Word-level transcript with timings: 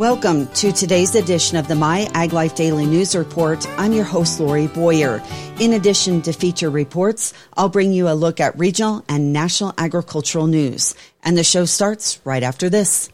Welcome 0.00 0.46
to 0.54 0.72
today's 0.72 1.14
edition 1.14 1.58
of 1.58 1.68
the 1.68 1.74
My 1.74 2.08
Ag 2.14 2.32
Life 2.32 2.54
Daily 2.54 2.86
News 2.86 3.14
Report. 3.14 3.68
I'm 3.78 3.92
your 3.92 4.06
host, 4.06 4.40
Lori 4.40 4.66
Boyer. 4.66 5.22
In 5.60 5.74
addition 5.74 6.22
to 6.22 6.32
feature 6.32 6.70
reports, 6.70 7.34
I'll 7.54 7.68
bring 7.68 7.92
you 7.92 8.08
a 8.08 8.16
look 8.16 8.40
at 8.40 8.58
regional 8.58 9.04
and 9.10 9.34
national 9.34 9.74
agricultural 9.76 10.46
news. 10.46 10.94
And 11.22 11.36
the 11.36 11.44
show 11.44 11.66
starts 11.66 12.18
right 12.24 12.42
after 12.42 12.70
this. 12.70 13.10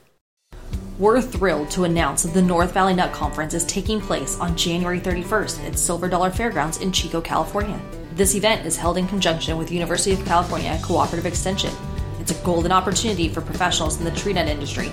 We're 1.01 1.21
thrilled 1.21 1.73
to 1.73 1.83
announce 1.83 2.23
that 2.23 2.35
the 2.35 2.41
North 2.41 2.73
Valley 2.73 2.95
Nut 2.95 3.13
Conference 3.13 3.53
is 3.53 3.67
taking 3.67 4.01
place 4.01 4.39
on 4.39 4.57
January 4.57 5.01
31st 5.01 5.67
at 5.67 5.81
Silver 5.81 6.09
Dollar 6.09 6.31
Fairgrounds 6.31 6.81
in 6.81 6.93
Chico, 6.93 7.21
California. 7.21 7.81
This 8.13 8.37
event 8.37 8.65
is 8.65 8.77
held 8.77 8.97
in 8.97 9.09
conjunction 9.09 9.59
with 9.59 9.73
University 9.73 10.13
of 10.13 10.25
California 10.25 10.79
Cooperative 10.85 11.27
Extension. 11.27 11.73
It's 12.21 12.31
a 12.31 12.45
golden 12.45 12.71
opportunity 12.71 13.29
for 13.29 13.41
professionals 13.41 13.99
in 13.99 14.05
the 14.05 14.13
tree 14.13 14.35
nut 14.35 14.47
industry 14.47 14.93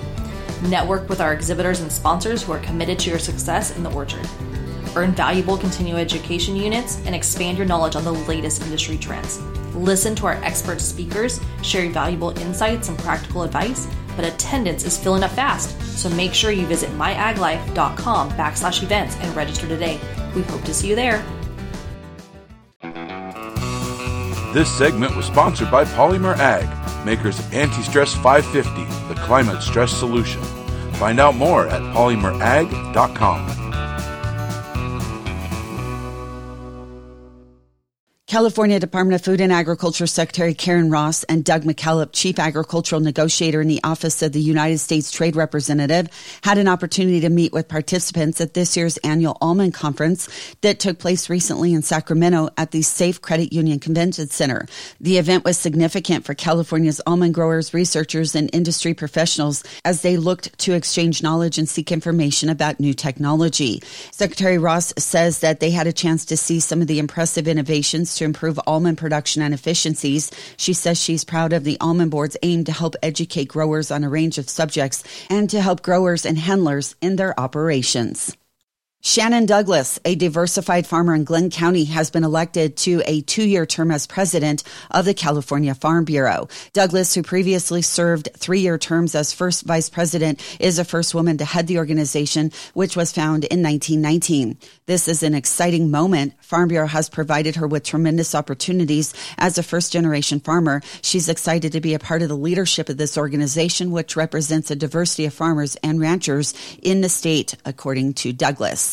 Network 0.63 1.09
with 1.09 1.19
our 1.19 1.33
exhibitors 1.33 1.81
and 1.81 1.91
sponsors 1.91 2.41
who 2.41 2.53
are 2.53 2.59
committed 2.59 2.97
to 2.99 3.09
your 3.09 3.19
success 3.19 3.75
in 3.75 3.83
the 3.83 3.91
orchard. 3.91 4.25
Earn 4.95 5.11
valuable 5.11 5.57
continuing 5.57 5.99
education 5.99 6.55
units 6.55 7.01
and 7.05 7.13
expand 7.13 7.57
your 7.57 7.67
knowledge 7.67 7.95
on 7.95 8.03
the 8.05 8.13
latest 8.13 8.61
industry 8.61 8.97
trends. 8.97 9.41
Listen 9.75 10.15
to 10.15 10.25
our 10.25 10.41
expert 10.43 10.79
speakers 10.79 11.41
share 11.63 11.89
valuable 11.89 12.29
insights 12.39 12.87
and 12.87 12.97
practical 12.99 13.43
advice, 13.43 13.87
but 14.15 14.23
attendance 14.23 14.85
is 14.85 14.97
filling 14.97 15.23
up 15.23 15.31
fast, 15.31 15.79
so 15.97 16.09
make 16.09 16.33
sure 16.33 16.51
you 16.51 16.65
visit 16.65 16.89
myaglife.com 16.91 18.31
backslash 18.31 18.83
events 18.83 19.17
and 19.17 19.35
register 19.35 19.67
today. 19.67 19.99
We 20.33 20.43
hope 20.43 20.63
to 20.63 20.73
see 20.73 20.87
you 20.87 20.95
there. 20.95 21.23
This 24.53 24.71
segment 24.77 25.15
was 25.15 25.25
sponsored 25.25 25.71
by 25.71 25.83
Polymer 25.83 26.37
Ag 26.37 26.83
makers 27.05 27.39
of 27.39 27.53
Anti-Stress 27.53 28.15
550, 28.15 28.85
the 28.85 29.02
climate 29.23 29.61
stress 29.61 29.91
solution. 29.91 30.41
Find 30.93 31.19
out 31.19 31.35
more 31.35 31.67
at 31.67 31.81
polymerag.com. 31.95 33.62
California 38.33 38.79
Department 38.79 39.13
of 39.13 39.23
Food 39.23 39.41
and 39.41 39.53
Agriculture 39.53 40.07
Secretary 40.07 40.55
Karen 40.55 40.89
Ross 40.89 41.23
and 41.25 41.45
Doug 41.45 41.65
McKalip, 41.65 42.13
Chief 42.13 42.39
Agricultural 42.39 42.99
Negotiator 42.99 43.61
in 43.61 43.67
the 43.67 43.79
Office 43.83 44.23
of 44.23 44.31
the 44.31 44.41
United 44.41 44.79
States 44.79 45.11
Trade 45.11 45.35
Representative, 45.35 46.09
had 46.41 46.57
an 46.57 46.67
opportunity 46.67 47.19
to 47.19 47.29
meet 47.29 47.53
with 47.53 47.67
participants 47.67 48.41
at 48.41 48.55
this 48.55 48.75
year's 48.75 48.97
annual 48.97 49.37
Almond 49.39 49.75
Conference 49.75 50.27
that 50.61 50.79
took 50.79 50.97
place 50.97 51.29
recently 51.29 51.75
in 51.75 51.83
Sacramento 51.83 52.49
at 52.57 52.71
the 52.71 52.81
Safe 52.81 53.21
Credit 53.21 53.53
Union 53.53 53.79
Convention 53.79 54.27
Center. 54.29 54.65
The 54.99 55.19
event 55.19 55.45
was 55.45 55.59
significant 55.59 56.25
for 56.25 56.33
California's 56.33 57.01
almond 57.05 57.35
growers, 57.35 57.71
researchers, 57.71 58.33
and 58.33 58.49
industry 58.51 58.95
professionals 58.95 59.63
as 59.85 60.01
they 60.01 60.17
looked 60.17 60.57
to 60.57 60.73
exchange 60.73 61.21
knowledge 61.21 61.59
and 61.59 61.69
seek 61.69 61.91
information 61.91 62.49
about 62.49 62.79
new 62.79 62.95
technology. 62.95 63.83
Secretary 64.09 64.57
Ross 64.57 64.91
says 64.97 65.37
that 65.41 65.59
they 65.59 65.69
had 65.69 65.85
a 65.85 65.93
chance 65.93 66.25
to 66.25 66.35
see 66.35 66.59
some 66.59 66.81
of 66.81 66.87
the 66.87 66.97
impressive 66.97 67.47
innovations 67.47 68.22
to 68.23 68.25
improve 68.25 68.59
almond 68.65 68.97
production 68.97 69.41
and 69.41 69.53
efficiencies. 69.53 70.31
She 70.57 70.73
says 70.73 71.01
she's 71.01 71.23
proud 71.23 71.53
of 71.53 71.63
the 71.63 71.77
almond 71.79 72.11
board's 72.11 72.37
aim 72.41 72.63
to 72.65 72.71
help 72.71 72.95
educate 73.03 73.49
growers 73.49 73.91
on 73.91 74.03
a 74.03 74.09
range 74.09 74.37
of 74.37 74.49
subjects 74.49 75.03
and 75.29 75.49
to 75.49 75.61
help 75.61 75.81
growers 75.81 76.25
and 76.25 76.37
handlers 76.37 76.95
in 77.01 77.17
their 77.17 77.37
operations. 77.39 78.35
Shannon 79.05 79.45
Douglas, 79.45 79.99
a 80.05 80.15
diversified 80.15 80.87
farmer 80.87 81.13
in 81.13 81.25
Glenn 81.25 81.49
County, 81.49 81.83
has 81.83 82.09
been 82.09 82.23
elected 82.23 82.77
to 82.77 83.03
a 83.05 83.19
two-year 83.19 83.65
term 83.65 83.91
as 83.91 84.07
president 84.07 84.63
of 84.91 85.03
the 85.03 85.13
California 85.13 85.75
Farm 85.75 86.05
Bureau. 86.05 86.47
Douglas, 86.71 87.13
who 87.13 87.21
previously 87.21 87.81
served 87.81 88.29
three-year 88.37 88.77
terms 88.77 89.13
as 89.13 89.33
first 89.33 89.65
vice 89.65 89.89
president, 89.89 90.41
is 90.57 90.77
the 90.77 90.85
first 90.85 91.13
woman 91.13 91.37
to 91.37 91.43
head 91.43 91.67
the 91.67 91.79
organization, 91.79 92.49
which 92.75 92.95
was 92.95 93.11
found 93.11 93.43
in 93.43 93.61
1919. 93.61 94.57
This 94.85 95.09
is 95.09 95.21
an 95.21 95.33
exciting 95.33 95.91
moment. 95.91 96.41
Farm 96.41 96.69
Bureau 96.69 96.87
has 96.87 97.09
provided 97.09 97.57
her 97.57 97.67
with 97.67 97.83
tremendous 97.83 98.33
opportunities 98.33 99.13
as 99.37 99.57
a 99.57 99.63
first-generation 99.63 100.39
farmer. 100.39 100.81
She's 101.01 101.27
excited 101.27 101.73
to 101.73 101.81
be 101.81 101.93
a 101.93 101.99
part 101.99 102.21
of 102.21 102.29
the 102.29 102.37
leadership 102.37 102.87
of 102.87 102.95
this 102.95 103.17
organization, 103.17 103.91
which 103.91 104.15
represents 104.15 104.71
a 104.71 104.77
diversity 104.77 105.25
of 105.25 105.33
farmers 105.33 105.75
and 105.83 105.99
ranchers 105.99 106.53
in 106.81 107.01
the 107.01 107.09
state, 107.09 107.55
according 107.65 108.13
to 108.13 108.31
Douglas. 108.31 108.92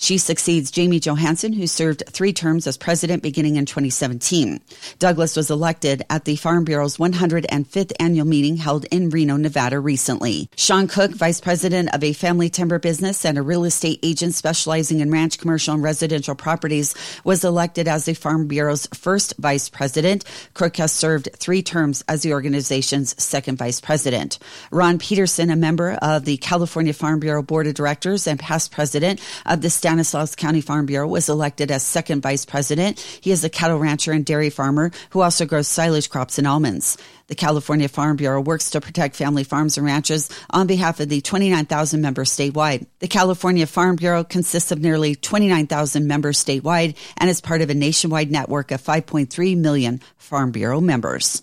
She 0.00 0.16
succeeds 0.16 0.70
Jamie 0.70 1.00
Johansson, 1.00 1.52
who 1.52 1.66
served 1.66 2.04
three 2.08 2.32
terms 2.32 2.68
as 2.68 2.76
president 2.76 3.20
beginning 3.20 3.56
in 3.56 3.66
2017. 3.66 4.60
Douglas 5.00 5.34
was 5.34 5.50
elected 5.50 6.04
at 6.08 6.24
the 6.24 6.36
Farm 6.36 6.62
Bureau's 6.64 6.98
105th 6.98 7.92
annual 7.98 8.24
meeting 8.24 8.56
held 8.56 8.84
in 8.92 9.10
Reno, 9.10 9.36
Nevada 9.36 9.80
recently. 9.80 10.48
Shaun 10.54 10.86
Crook, 10.86 11.10
vice 11.10 11.40
president 11.40 11.92
of 11.96 12.04
a 12.04 12.12
family 12.12 12.48
timber 12.48 12.78
business 12.78 13.24
and 13.24 13.36
a 13.36 13.42
real 13.42 13.64
estate 13.64 13.98
agent 14.04 14.34
specializing 14.34 15.00
in 15.00 15.10
ranch, 15.10 15.38
commercial, 15.38 15.74
and 15.74 15.82
residential 15.82 16.36
properties, 16.36 16.94
was 17.24 17.42
elected 17.42 17.88
as 17.88 18.04
the 18.04 18.14
Farm 18.14 18.46
Bureau's 18.46 18.86
first 18.94 19.34
vice 19.38 19.68
president. 19.68 20.24
Cook 20.54 20.76
has 20.76 20.92
served 20.92 21.28
three 21.34 21.60
terms 21.60 22.04
as 22.06 22.22
the 22.22 22.34
organization's 22.34 23.20
second 23.20 23.58
vice 23.58 23.80
president. 23.80 24.38
Ron 24.70 25.00
Peterson, 25.00 25.50
a 25.50 25.56
member 25.56 25.98
of 26.00 26.24
the 26.24 26.36
California 26.36 26.92
Farm 26.92 27.18
Bureau 27.18 27.42
Board 27.42 27.66
of 27.66 27.74
Directors 27.74 28.28
and 28.28 28.38
past 28.38 28.70
president 28.70 29.20
of 29.44 29.60
the 29.60 29.70
Stanislaus 29.88 30.36
County 30.36 30.60
Farm 30.60 30.84
Bureau 30.84 31.08
was 31.08 31.30
elected 31.30 31.70
as 31.70 31.82
second 31.82 32.20
vice 32.20 32.44
president. 32.44 33.00
He 33.22 33.30
is 33.30 33.42
a 33.42 33.48
cattle 33.48 33.78
rancher 33.78 34.12
and 34.12 34.22
dairy 34.22 34.50
farmer 34.50 34.90
who 35.08 35.22
also 35.22 35.46
grows 35.46 35.66
silage 35.66 36.10
crops 36.10 36.36
and 36.36 36.46
almonds. 36.46 36.98
The 37.28 37.34
California 37.34 37.88
Farm 37.88 38.18
Bureau 38.18 38.42
works 38.42 38.68
to 38.72 38.82
protect 38.82 39.16
family 39.16 39.44
farms 39.44 39.78
and 39.78 39.86
ranches 39.86 40.28
on 40.50 40.66
behalf 40.66 41.00
of 41.00 41.08
the 41.08 41.22
29,000 41.22 42.02
members 42.02 42.30
statewide. 42.30 42.86
The 42.98 43.08
California 43.08 43.66
Farm 43.66 43.96
Bureau 43.96 44.24
consists 44.24 44.72
of 44.72 44.78
nearly 44.78 45.14
29,000 45.14 46.06
members 46.06 46.44
statewide 46.44 46.94
and 47.16 47.30
is 47.30 47.40
part 47.40 47.62
of 47.62 47.70
a 47.70 47.74
nationwide 47.74 48.30
network 48.30 48.70
of 48.72 48.82
5.3 48.82 49.56
million 49.56 50.02
Farm 50.18 50.50
Bureau 50.50 50.82
members. 50.82 51.42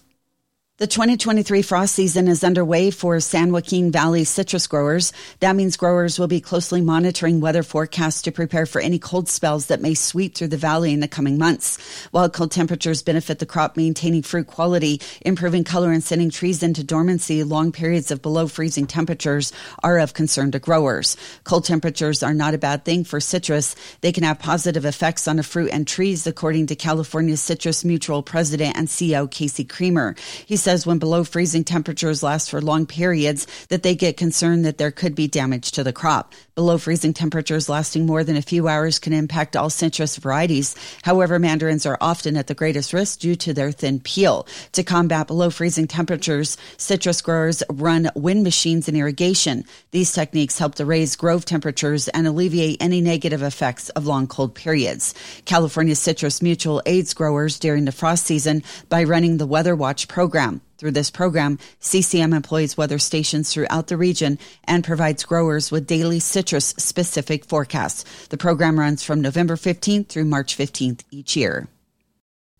The 0.77 0.87
2023 0.87 1.61
frost 1.61 1.95
season 1.95 2.27
is 2.27 2.43
underway 2.43 2.91
for 2.91 3.17
San 3.21 3.53
Joaquin 3.53 3.93
Valley 3.93 4.25
citrus 4.25 4.67
growers. 4.67 5.13
That 5.39 5.55
means 5.55 5.77
growers 5.77 6.19
will 6.19 6.27
be 6.27 6.41
closely 6.41 6.81
monitoring 6.81 7.39
weather 7.39 7.63
forecasts 7.63 8.23
to 8.23 8.33
prepare 8.33 8.65
for 8.65 8.81
any 8.81 8.99
cold 8.99 9.29
spells 9.29 9.67
that 9.67 9.79
may 9.79 9.93
sweep 9.93 10.35
through 10.35 10.49
the 10.49 10.57
valley 10.57 10.91
in 10.91 10.99
the 10.99 11.07
coming 11.07 11.37
months. 11.37 11.77
While 12.11 12.29
cold 12.29 12.51
temperatures 12.51 13.03
benefit 13.03 13.39
the 13.39 13.45
crop, 13.45 13.77
maintaining 13.77 14.23
fruit 14.23 14.47
quality, 14.47 14.99
improving 15.21 15.63
color, 15.63 15.93
and 15.93 16.03
sending 16.03 16.29
trees 16.29 16.61
into 16.61 16.83
dormancy, 16.83 17.45
long 17.45 17.71
periods 17.71 18.11
of 18.11 18.21
below 18.21 18.49
freezing 18.49 18.85
temperatures 18.85 19.53
are 19.81 19.97
of 19.97 20.13
concern 20.13 20.51
to 20.51 20.59
growers. 20.59 21.15
Cold 21.45 21.63
temperatures 21.63 22.21
are 22.21 22.33
not 22.33 22.53
a 22.53 22.57
bad 22.57 22.83
thing 22.83 23.05
for 23.05 23.21
citrus. 23.21 23.77
They 24.01 24.11
can 24.11 24.25
have 24.25 24.39
positive 24.39 24.83
effects 24.83 25.25
on 25.25 25.37
the 25.37 25.43
fruit 25.43 25.69
and 25.71 25.87
trees, 25.87 26.27
according 26.27 26.67
to 26.67 26.75
California 26.75 27.37
Citrus 27.37 27.85
Mutual 27.85 28.21
President 28.21 28.75
and 28.75 28.89
CEO 28.89 29.31
Casey 29.31 29.63
Creamer. 29.63 30.17
He 30.45 30.64
says 30.65 30.87
when 30.87 30.97
below 30.97 31.23
freezing 31.23 31.63
temperatures 31.63 32.23
last 32.23 32.49
for 32.49 32.59
long 32.59 32.87
periods 32.87 33.45
that 33.69 33.83
they 33.83 33.93
get 33.93 34.17
concerned 34.17 34.65
that 34.65 34.79
there 34.79 34.89
could 34.89 35.13
be 35.13 35.27
damage 35.27 35.71
to 35.71 35.83
the 35.83 35.93
crop. 35.93 36.33
Below 36.55 36.79
freezing 36.79 37.13
temperatures 37.13 37.69
lasting 37.69 38.07
more 38.07 38.23
than 38.23 38.35
a 38.35 38.41
few 38.41 38.67
hours 38.67 38.97
can 38.97 39.13
impact 39.13 39.55
all 39.55 39.69
citrus 39.69 40.17
varieties. 40.17 40.73
However, 41.03 41.37
mandarins 41.37 41.85
are 41.85 41.99
often 42.01 42.35
at 42.35 42.47
the 42.47 42.55
greatest 42.55 42.93
risk 42.93 43.19
due 43.19 43.35
to 43.35 43.53
their 43.53 43.71
thin 43.71 43.99
peel. 43.99 44.47
To 44.71 44.81
combat 44.81 45.27
below 45.27 45.51
freezing 45.51 45.85
temperatures, 45.85 46.57
citrus 46.77 47.21
growers 47.21 47.61
run 47.69 48.09
wind 48.15 48.43
machines 48.43 48.87
and 48.87 48.97
irrigation. 48.97 49.65
These 49.91 50.13
techniques 50.13 50.57
help 50.57 50.73
to 50.75 50.85
raise 50.85 51.15
grove 51.15 51.45
temperatures 51.45 52.07
and 52.07 52.25
alleviate 52.25 52.81
any 52.81 53.01
negative 53.01 53.43
effects 53.43 53.89
of 53.89 54.07
long 54.07 54.25
cold 54.25 54.55
periods. 54.55 55.13
California 55.45 55.93
Citrus 55.93 56.41
Mutual 56.41 56.81
aids 56.87 57.13
growers 57.13 57.59
during 57.59 57.85
the 57.85 57.91
frost 57.91 58.25
season 58.25 58.63
by 58.89 59.03
running 59.03 59.37
the 59.37 59.45
Weather 59.45 59.75
Watch 59.75 60.07
program. 60.07 60.54
Through 60.77 60.91
this 60.91 61.09
program, 61.09 61.57
CCM 61.79 62.33
employs 62.33 62.77
weather 62.77 62.99
stations 62.99 63.53
throughout 63.53 63.87
the 63.87 63.97
region 63.97 64.37
and 64.65 64.83
provides 64.83 65.23
growers 65.23 65.71
with 65.71 65.87
daily 65.87 66.19
citrus 66.19 66.73
specific 66.77 67.45
forecasts. 67.45 68.27
The 68.27 68.37
program 68.37 68.79
runs 68.79 69.03
from 69.03 69.21
November 69.21 69.55
15th 69.55 70.07
through 70.07 70.25
March 70.25 70.57
15th 70.57 71.03
each 71.11 71.35
year. 71.35 71.67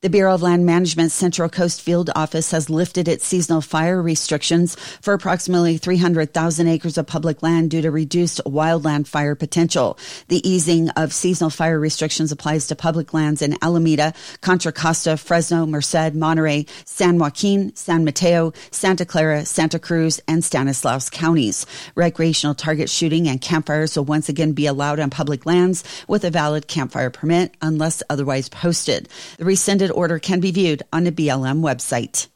The 0.05 0.11
Bureau 0.11 0.35
of 0.35 0.43
Land 0.43 0.67
Management's 0.67 1.15
Central 1.15 1.49
Coast 1.49 1.81
Field 1.81 2.11
Office 2.15 2.51
has 2.51 2.69
lifted 2.69 3.07
its 3.07 3.25
seasonal 3.25 3.61
fire 3.61 3.99
restrictions 3.99 4.75
for 5.01 5.15
approximately 5.15 5.79
300,000 5.79 6.67
acres 6.67 6.99
of 6.99 7.07
public 7.07 7.41
land 7.41 7.71
due 7.71 7.81
to 7.81 7.89
reduced 7.89 8.39
wildland 8.45 9.07
fire 9.07 9.33
potential. 9.33 9.97
The 10.27 10.47
easing 10.47 10.89
of 10.89 11.11
seasonal 11.11 11.49
fire 11.49 11.79
restrictions 11.79 12.31
applies 12.31 12.67
to 12.67 12.75
public 12.75 13.15
lands 13.15 13.41
in 13.41 13.57
Alameda, 13.63 14.13
Contra 14.41 14.71
Costa, 14.71 15.17
Fresno, 15.17 15.65
Merced, 15.65 16.13
Monterey, 16.13 16.67
San 16.85 17.17
Joaquin, 17.17 17.75
San 17.75 18.05
Mateo, 18.05 18.53
Santa 18.69 19.07
Clara, 19.07 19.43
Santa 19.43 19.79
Cruz, 19.79 20.21
and 20.27 20.43
Stanislaus 20.43 21.09
counties. 21.09 21.65
Recreational 21.95 22.53
target 22.53 22.91
shooting 22.91 23.27
and 23.27 23.41
campfires 23.41 23.97
will 23.97 24.05
once 24.05 24.29
again 24.29 24.51
be 24.51 24.67
allowed 24.67 24.99
on 24.99 25.09
public 25.09 25.47
lands 25.47 25.83
with 26.07 26.23
a 26.23 26.29
valid 26.29 26.67
campfire 26.67 27.09
permit 27.09 27.55
unless 27.63 28.03
otherwise 28.07 28.49
posted. 28.49 29.09
The 29.39 29.45
rescinded 29.45 29.94
order 29.95 30.19
can 30.19 30.39
be 30.39 30.51
viewed 30.51 30.83
on 30.93 31.03
the 31.05 31.11
BLM 31.11 31.61
website. 31.61 32.27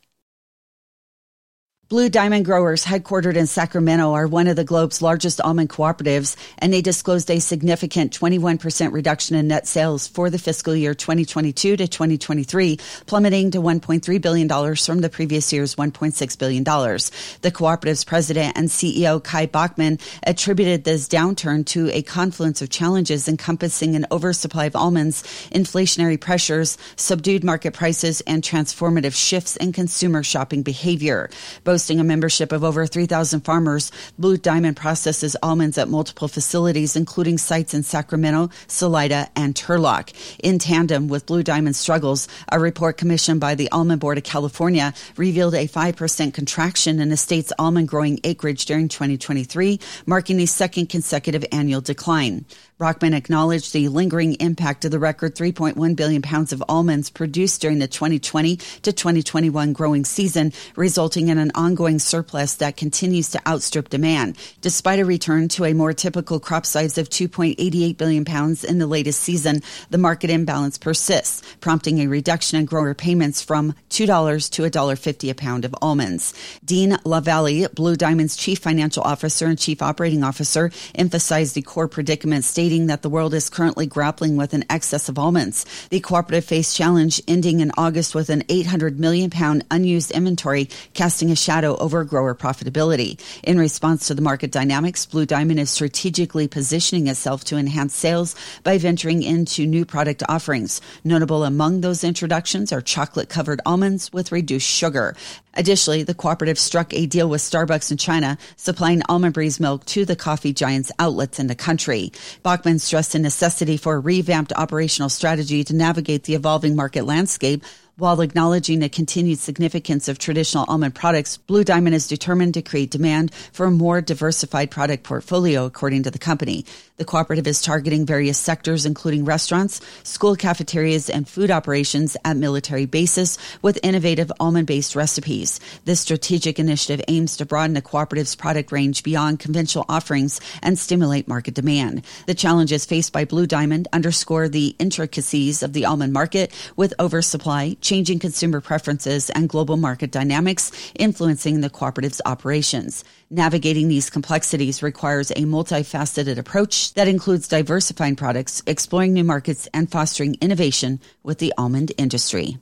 Blue 1.90 2.08
Diamond 2.08 2.46
Growers, 2.46 2.86
headquartered 2.86 3.36
in 3.36 3.48
Sacramento, 3.48 4.14
are 4.14 4.28
one 4.28 4.46
of 4.46 4.56
the 4.56 4.64
globe's 4.64 5.02
largest 5.02 5.42
almond 5.42 5.72
cooperatives, 5.72 6.36
and 6.60 6.72
they 6.72 6.84
disclosed 6.84 7.32
a 7.32 7.40
significant 7.40 8.14
21% 8.16 8.94
reduction 8.94 9.36
in 9.36 9.48
net 9.48 9.66
sales 9.66 10.08
for 10.08 10.30
the 10.30 10.38
fiscal 10.38 10.76
year 10.76 10.94
2022 10.94 11.78
to 11.78 11.88
2023, 11.88 12.78
plummeting 13.08 13.50
to 13.50 13.58
$1.3 13.60 14.22
billion 14.22 14.76
from 14.76 15.02
the 15.02 15.10
previous 15.10 15.52
year's 15.52 15.74
$1.6 15.78 16.38
billion. 16.38 16.64
The 16.64 17.52
cooperative's 17.52 18.04
president 18.04 18.56
and 18.56 18.68
CEO, 18.68 19.24
Kai 19.24 19.48
Bachmann, 19.48 19.98
attributed 20.22 20.84
this 20.84 21.08
downturn 21.08 21.66
to 21.66 21.90
a 21.90 22.04
confluence 22.04 22.62
of 22.62 22.70
challenges 22.70 23.28
encompassing 23.28 23.96
an 23.96 24.06
oversupply 24.12 24.66
of 24.66 24.76
almonds, 24.76 25.24
inflationary 25.52 26.22
pressures, 26.22 26.78
subdued 26.98 27.44
market 27.44 27.74
prices, 27.74 28.22
and 28.28 28.44
transformative 28.44 29.16
shifts 29.16 29.56
in 29.56 29.72
consumer 29.72 30.22
shopping 30.22 30.62
behavior. 30.62 31.32
Both 31.64 31.79
boasting 31.80 32.02
a 32.02 32.04
membership 32.04 32.52
of 32.52 32.62
over 32.62 32.86
3,000 32.86 33.40
farmers, 33.40 33.90
Blue 34.18 34.36
Diamond 34.36 34.76
processes 34.76 35.38
almonds 35.42 35.78
at 35.78 35.88
multiple 35.88 36.28
facilities, 36.28 36.98
including 36.98 37.38
sites 37.38 37.74
in 37.74 37.84
Sacramento, 37.84 38.50
Salida, 38.68 39.30
and 39.34 39.56
Turlock. 39.56 40.12
In 40.44 40.60
tandem 40.60 41.08
with 41.08 41.26
Blue 41.26 41.42
Diamond's 41.42 41.80
struggles, 41.80 42.28
a 42.52 42.60
report 42.60 42.98
commissioned 42.98 43.40
by 43.40 43.56
the 43.56 43.72
Almond 43.72 44.02
Board 44.02 44.18
of 44.18 44.26
California 44.26 44.94
revealed 45.16 45.56
a 45.56 45.70
5% 45.70 46.34
contraction 46.34 47.00
in 47.00 47.08
the 47.08 47.16
state's 47.16 47.54
almond 47.58 47.88
growing 47.88 48.20
acreage 48.26 48.66
during 48.66 48.90
2023, 48.90 49.80
marking 50.06 50.42
a 50.42 50.48
second 50.48 50.88
consecutive 50.90 51.46
annual 51.54 51.80
decline. 51.80 52.44
Bachmann 52.80 53.14
acknowledged 53.14 53.74
the 53.74 53.90
lingering 53.90 54.36
impact 54.36 54.86
of 54.86 54.92
the 54.92 55.00
record 55.00 55.36
3.1 55.36 55.98
billion 55.98 56.22
pounds 56.22 56.54
of 56.54 56.64
almonds 56.70 57.10
produced 57.10 57.60
during 57.60 57.80
the 57.80 57.90
2020 57.90 58.56
to 58.56 58.94
2021 58.94 59.74
growing 59.74 60.06
season, 60.06 60.54
resulting 60.78 61.28
in 61.28 61.38
an 61.38 61.52
ongoing 61.56 62.00
surplus 62.00 62.56
that 62.56 62.78
continues 62.78 63.32
to 63.32 63.42
outstrip 63.46 63.90
demand. 63.90 64.38
Despite 64.62 65.00
a 65.00 65.04
return 65.04 65.50
to 65.50 65.66
a 65.66 65.74
more 65.74 65.92
typical 65.92 66.40
crop 66.40 66.66
size 66.66 66.98
of 66.98 67.10
2.88 67.10 67.98
billion 67.98 68.24
pounds 68.24 68.64
in 68.64 68.78
the 68.78 68.88
latest 68.88 69.20
season, 69.20 69.62
the 69.90 69.98
market 69.98 70.30
imbalance 70.30 70.78
persists, 70.78 71.42
prompting 71.60 72.00
a 72.00 72.08
reduction 72.08 72.60
in 72.60 72.66
grower 72.66 72.94
payments 72.94 73.42
from 73.42 73.74
$2 73.90 74.50
to 74.52 74.62
$1.50 74.62 75.30
a 75.30 75.36
pound 75.36 75.66
of 75.66 75.76
almonds. 75.82 76.34
Dean 76.64 76.92
LaVallee, 77.04 77.76
Blue 77.76 77.98
Diamond's 77.98 78.38
chief 78.38 78.60
financial 78.60 79.04
officer 79.04 79.48
and 79.48 79.60
chief 79.60 79.82
operating 79.82 80.24
officer, 80.24 80.72
emphasized 80.96 81.56
the 81.56 81.62
core 81.62 81.90
predicament 81.90 82.46
stating 82.46 82.69
stating 82.70 82.86
that 82.86 83.02
the 83.02 83.10
world 83.10 83.34
is 83.34 83.50
currently 83.50 83.88
grappling 83.88 84.38
with 84.38 84.54
an 84.54 84.64
excess 84.70 85.10
of 85.10 85.18
almonds. 85.18 85.66
The 85.90 86.00
cooperative 86.00 86.46
faced 86.46 86.78
challenge 86.78 87.20
ending 87.28 87.62
in 87.62 87.72
August 87.80 88.14
with 88.14 88.30
an 88.30 88.44
800 88.48 89.00
million 89.00 89.32
pound 89.32 89.66
unused 89.72 90.12
inventory, 90.12 90.70
casting 90.94 91.32
a 91.32 91.36
shadow 91.36 91.76
over 91.78 92.04
grower 92.04 92.36
profitability. 92.36 93.20
In 93.42 93.58
response 93.58 94.06
to 94.06 94.14
the 94.14 94.22
market 94.22 94.52
dynamics, 94.52 95.08
Blue 95.08 95.26
Diamond 95.26 95.60
is 95.60 95.72
strategically 95.72 96.48
positioning 96.48 97.08
itself 97.08 97.44
to 97.46 97.58
enhance 97.58 97.96
sales 97.96 98.36
by 98.64 98.78
venturing 98.78 99.24
into 99.24 99.66
new 99.66 99.84
product 99.84 100.22
offerings. 100.30 100.80
Notable 101.04 101.46
among 101.46 101.82
those 101.82 102.04
introductions 102.04 102.72
are 102.72 102.82
chocolate 102.82 103.30
covered 103.30 103.62
almonds 103.66 104.14
with 104.14 104.32
reduced 104.32 104.70
sugar. 104.70 105.16
Additionally, 105.60 106.04
the 106.04 106.14
cooperative 106.14 106.58
struck 106.58 106.94
a 106.94 107.06
deal 107.06 107.28
with 107.28 107.42
Starbucks 107.42 107.92
in 107.92 107.98
China, 107.98 108.38
supplying 108.56 109.02
almond 109.10 109.34
breeze 109.34 109.60
milk 109.60 109.84
to 109.88 110.06
the 110.06 110.16
coffee 110.16 110.54
giant's 110.54 110.90
outlets 111.00 111.38
in 111.38 111.48
the 111.48 111.54
country. 111.54 112.14
Bachmann 112.44 112.80
stressed 112.80 113.12
the 113.12 113.20
necessity 113.20 113.76
for 113.76 113.96
a 113.96 114.00
revamped 114.00 114.54
operational 114.54 115.10
strategy 115.10 115.66
to 115.66 115.76
navigate 115.76 116.24
the 116.24 116.36
evolving 116.36 116.78
market 116.78 117.04
landscape 117.04 117.66
while 118.00 118.22
acknowledging 118.22 118.80
the 118.80 118.90
continued 118.90 119.40
significance 119.40 120.08
of 120.08 120.18
traditional 120.18 120.66
almond 120.68 120.96
products, 120.96 121.38
Blue 121.38 121.64
Diamond 121.64 121.96
is 121.96 122.08
determined 122.08 122.54
to 122.54 122.62
create 122.62 122.92
demand 122.92 123.34
for 123.52 123.66
a 123.66 123.72
more 123.72 124.00
diversified 124.02 124.72
product 124.72 125.04
portfolio, 125.04 125.66
according 125.66 126.04
to 126.04 126.12
the 126.12 126.18
company. 126.18 126.66
The 126.96 127.06
cooperative 127.06 127.48
is 127.48 127.62
targeting 127.62 128.06
various 128.06 128.38
sectors, 128.38 128.86
including 128.86 129.24
restaurants, 129.24 129.82
school 130.04 130.36
cafeterias, 130.36 131.10
and 131.10 131.28
food 131.28 131.52
operations 131.52 132.18
at 132.26 132.36
military 132.36 132.86
bases 132.86 133.38
with 133.62 133.80
innovative 133.84 134.32
almond 134.40 134.68
based 134.68 134.96
recipes. 134.96 135.60
This 135.86 136.02
strategic 136.02 136.60
initiative 136.60 137.04
aims 137.08 137.38
to 137.38 137.46
broaden 137.46 137.74
the 137.74 137.82
cooperative's 137.82 138.36
product 138.36 138.72
range 138.72 139.04
beyond 139.04 139.40
conventional 139.40 139.86
offerings 139.88 140.42
and 140.62 140.78
stimulate 140.78 141.28
market 141.28 141.54
demand. 141.54 142.04
The 142.28 142.34
challenges 142.34 142.86
faced 142.86 143.14
by 143.14 143.26
Blue 143.26 143.48
Diamond 143.48 143.88
underscore 143.94 144.50
the 144.50 144.76
intricacies 144.80 145.64
of 145.64 145.74
the 145.74 145.86
almond 145.86 146.14
market 146.14 146.52
with 146.76 146.94
oversupply, 147.00 147.78
changing 147.90 148.20
consumer 148.20 148.62
preferences, 148.62 149.32
and 149.32 149.50
global 149.50 149.76
market 149.76 150.12
dynamics 150.12 150.72
influencing 150.94 151.62
the 151.62 151.72
cooperative's 151.72 152.22
operations. 152.24 153.04
Navigating 153.32 153.88
these 153.88 154.12
complexities 154.12 154.84
requires 154.84 155.32
a 155.32 155.46
multifaceted 155.56 156.38
approach 156.38 156.94
that 156.94 157.08
includes 157.08 157.48
diversifying 157.48 158.16
products, 158.16 158.62
exploring 158.68 159.14
new 159.14 159.24
markets, 159.24 159.68
and 159.74 159.92
fostering 159.92 160.38
innovation 160.40 161.00
with 161.24 161.40
the 161.40 161.54
almond 161.58 161.92
industry. 161.98 162.60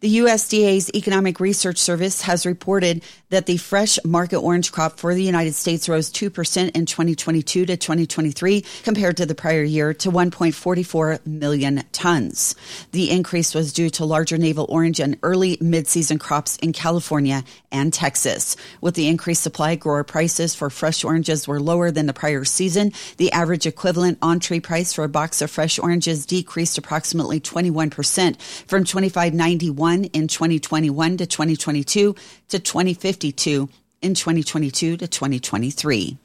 The 0.00 0.16
USDA's 0.16 0.90
Economic 0.94 1.40
Research 1.40 1.76
Service 1.76 2.22
has 2.22 2.46
reported 2.46 3.04
that 3.28 3.44
the 3.44 3.58
fresh 3.58 3.98
market 4.02 4.38
orange 4.38 4.72
crop 4.72 4.98
for 4.98 5.12
the 5.12 5.22
United 5.22 5.54
States 5.54 5.90
rose 5.90 6.10
2% 6.10 6.70
in 6.74 6.86
2022 6.86 7.66
to 7.66 7.76
2023 7.76 8.64
compared 8.82 9.18
to 9.18 9.26
the 9.26 9.34
prior 9.34 9.62
year 9.62 9.92
to 9.92 10.10
1.44 10.10 11.26
million 11.26 11.84
tons. 11.92 12.54
The 12.92 13.10
increase 13.10 13.54
was 13.54 13.74
due 13.74 13.90
to 13.90 14.06
larger 14.06 14.38
navel 14.38 14.64
orange 14.70 15.00
and 15.00 15.18
early 15.22 15.58
mid-season 15.60 16.18
crops 16.18 16.56
in 16.56 16.72
California 16.72 17.44
and 17.70 17.92
Texas. 17.92 18.56
With 18.80 18.94
the 18.94 19.06
increased 19.06 19.42
supply, 19.42 19.74
grower 19.74 20.02
prices 20.02 20.54
for 20.54 20.70
fresh 20.70 21.04
oranges 21.04 21.46
were 21.46 21.60
lower 21.60 21.90
than 21.90 22.06
the 22.06 22.14
prior 22.14 22.46
season. 22.46 22.92
The 23.18 23.32
average 23.32 23.66
equivalent 23.66 24.16
on-tree 24.22 24.60
price 24.60 24.94
for 24.94 25.04
a 25.04 25.10
box 25.10 25.42
of 25.42 25.50
fresh 25.50 25.78
oranges 25.78 26.24
decreased 26.24 26.78
approximately 26.78 27.38
21% 27.38 28.40
from 28.40 28.84
25.91 28.84 29.89
in 29.98 30.28
2021 30.28 31.16
to 31.18 31.26
2022 31.26 32.14
to 32.48 32.58
2052 32.58 33.68
in 34.02 34.14
2022 34.14 34.96
to 34.96 35.08
2023. 35.08 36.18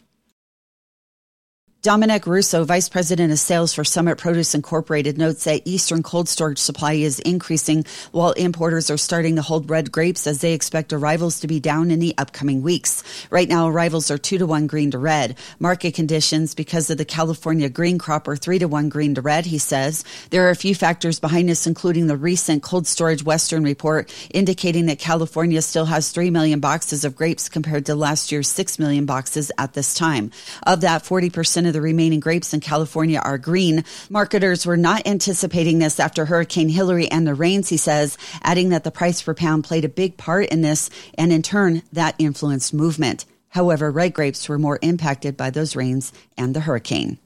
Dominic 1.86 2.26
Russo, 2.26 2.64
Vice 2.64 2.90
President 2.90 3.32
of 3.32 3.38
Sales 3.38 3.72
for 3.72 3.84
Summit 3.84 4.18
Produce 4.18 4.56
Incorporated, 4.56 5.20
notes 5.20 5.44
that 5.44 5.62
Eastern 5.66 6.02
cold 6.02 6.28
storage 6.28 6.58
supply 6.58 6.94
is 6.94 7.20
increasing 7.20 7.86
while 8.12 8.32
importers 8.32 8.90
are 8.90 8.98
starting 8.98 9.36
to 9.36 9.44
hold 9.44 9.70
red 9.70 9.92
grapes 9.92 10.26
as 10.26 10.42
they 10.42 10.54
expect 10.54 10.92
arrivals 10.92 11.42
to 11.42 11.48
be 11.48 11.60
down 11.60 11.92
in 11.92 12.00
the 12.00 12.16
upcoming 12.18 12.64
weeks. 12.64 13.04
Right 13.30 13.48
now, 13.48 13.68
arrivals 13.68 14.10
are 14.10 14.18
2 14.18 14.40
to 14.40 14.48
1 14.48 14.66
green 14.66 14.90
to 14.90 14.98
red. 14.98 15.38
Market 15.60 15.94
conditions 15.94 16.56
because 16.56 16.90
of 16.90 16.98
the 16.98 17.06
California 17.06 17.70
green 17.70 18.00
crop 18.00 18.28
are 18.28 18.36
3 18.36 18.58
to 18.58 18.68
1 18.68 18.90
green 18.90 19.14
to 19.14 19.22
red, 19.22 19.46
he 19.46 19.60
says. 19.60 20.04
There 20.32 20.48
are 20.48 20.50
a 20.50 20.56
few 20.56 20.74
factors 20.74 21.20
behind 21.20 21.50
this, 21.50 21.68
including 21.68 22.08
the 22.08 22.18
recent 22.18 22.64
Cold 22.64 22.88
Storage 22.88 23.24
Western 23.24 23.64
report 23.64 24.12
indicating 24.34 24.88
that 24.88 24.98
California 24.98 25.62
still 25.62 25.86
has 25.86 26.10
3 26.10 26.32
million 26.32 26.60
boxes 26.60 27.06
of 27.06 27.16
grapes 27.16 27.48
compared 27.48 27.86
to 27.86 27.94
last 27.94 28.32
year's 28.32 28.48
6 28.48 28.80
million 28.80 29.06
boxes 29.06 29.52
at 29.60 29.74
this 29.74 29.94
time. 29.94 30.32
Of 30.64 30.82
that, 30.82 31.04
40% 31.04 31.68
of 31.68 31.75
the 31.76 31.82
remaining 31.82 32.22
grapes 32.22 32.54
in 32.54 32.62
California 32.62 33.20
are 33.20 33.38
green. 33.38 33.84
Marketers 34.10 34.66
were 34.66 34.78
not 34.78 35.06
anticipating 35.06 35.78
this 35.80 36.00
after 36.00 36.24
Hurricane 36.24 36.70
Hilary 36.70 37.12
and 37.12 37.28
the 37.28 37.36
rains, 37.36 37.68
he 37.68 37.76
says, 37.76 38.18
adding 38.42 38.70
that 38.70 38.86
the 38.86 38.92
price 38.92 39.22
per 39.22 39.34
pound 39.34 39.66
played 39.66 39.84
a 39.84 39.90
big 39.90 40.16
part 40.16 40.48
in 40.48 40.62
this, 40.62 40.90
and 41.16 41.34
in 41.34 41.42
turn, 41.42 41.84
that 41.92 42.16
influenced 42.18 42.74
movement. 42.74 43.26
However, 43.50 43.92
red 43.92 44.14
grapes 44.14 44.48
were 44.48 44.58
more 44.58 44.80
impacted 44.82 45.36
by 45.36 45.50
those 45.50 45.76
rains 45.76 46.14
and 46.38 46.56
the 46.56 46.62
hurricane. 46.62 47.20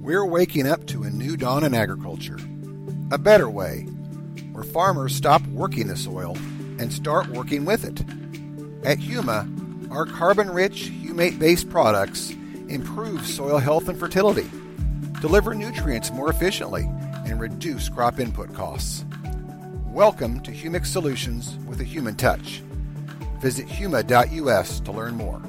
We're 0.00 0.26
waking 0.26 0.68
up 0.68 0.86
to 0.86 1.02
a 1.02 1.10
new 1.10 1.36
dawn 1.36 1.64
in 1.64 1.74
agriculture. 1.74 2.38
A 3.10 3.18
better 3.18 3.50
way, 3.50 3.88
where 4.52 4.62
farmers 4.62 5.16
stop 5.16 5.44
working 5.48 5.88
the 5.88 5.96
soil 5.96 6.36
and 6.78 6.92
start 6.92 7.26
working 7.26 7.64
with 7.64 7.84
it. 7.84 8.00
At 8.86 8.98
Huma, 8.98 9.63
our 9.94 10.06
carbon 10.06 10.50
rich, 10.50 10.90
humate 10.90 11.38
based 11.38 11.70
products 11.70 12.34
improve 12.68 13.24
soil 13.24 13.58
health 13.58 13.88
and 13.88 13.98
fertility, 13.98 14.50
deliver 15.20 15.54
nutrients 15.54 16.10
more 16.10 16.30
efficiently, 16.30 16.82
and 17.26 17.40
reduce 17.40 17.88
crop 17.88 18.18
input 18.18 18.52
costs. 18.52 19.04
Welcome 19.86 20.40
to 20.40 20.50
Humic 20.50 20.84
Solutions 20.84 21.56
with 21.66 21.80
a 21.80 21.84
human 21.84 22.16
touch. 22.16 22.60
Visit 23.40 23.68
huma.us 23.68 24.80
to 24.80 24.90
learn 24.90 25.14
more. 25.14 25.40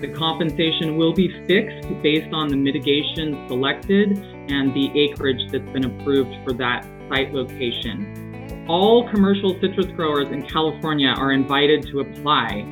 The 0.00 0.12
compensation 0.16 0.96
will 0.96 1.12
be 1.12 1.28
fixed 1.46 1.86
based 2.02 2.32
on 2.32 2.48
the 2.48 2.56
mitigation 2.56 3.46
selected 3.46 4.31
and 4.48 4.74
the 4.74 4.90
acreage 4.98 5.50
that's 5.50 5.68
been 5.70 5.84
approved 5.84 6.34
for 6.44 6.52
that 6.54 6.86
site 7.08 7.32
location. 7.32 8.66
All 8.68 9.08
commercial 9.08 9.58
citrus 9.60 9.86
growers 9.86 10.28
in 10.28 10.42
California 10.42 11.08
are 11.08 11.32
invited 11.32 11.82
to 11.88 12.00
apply, 12.00 12.62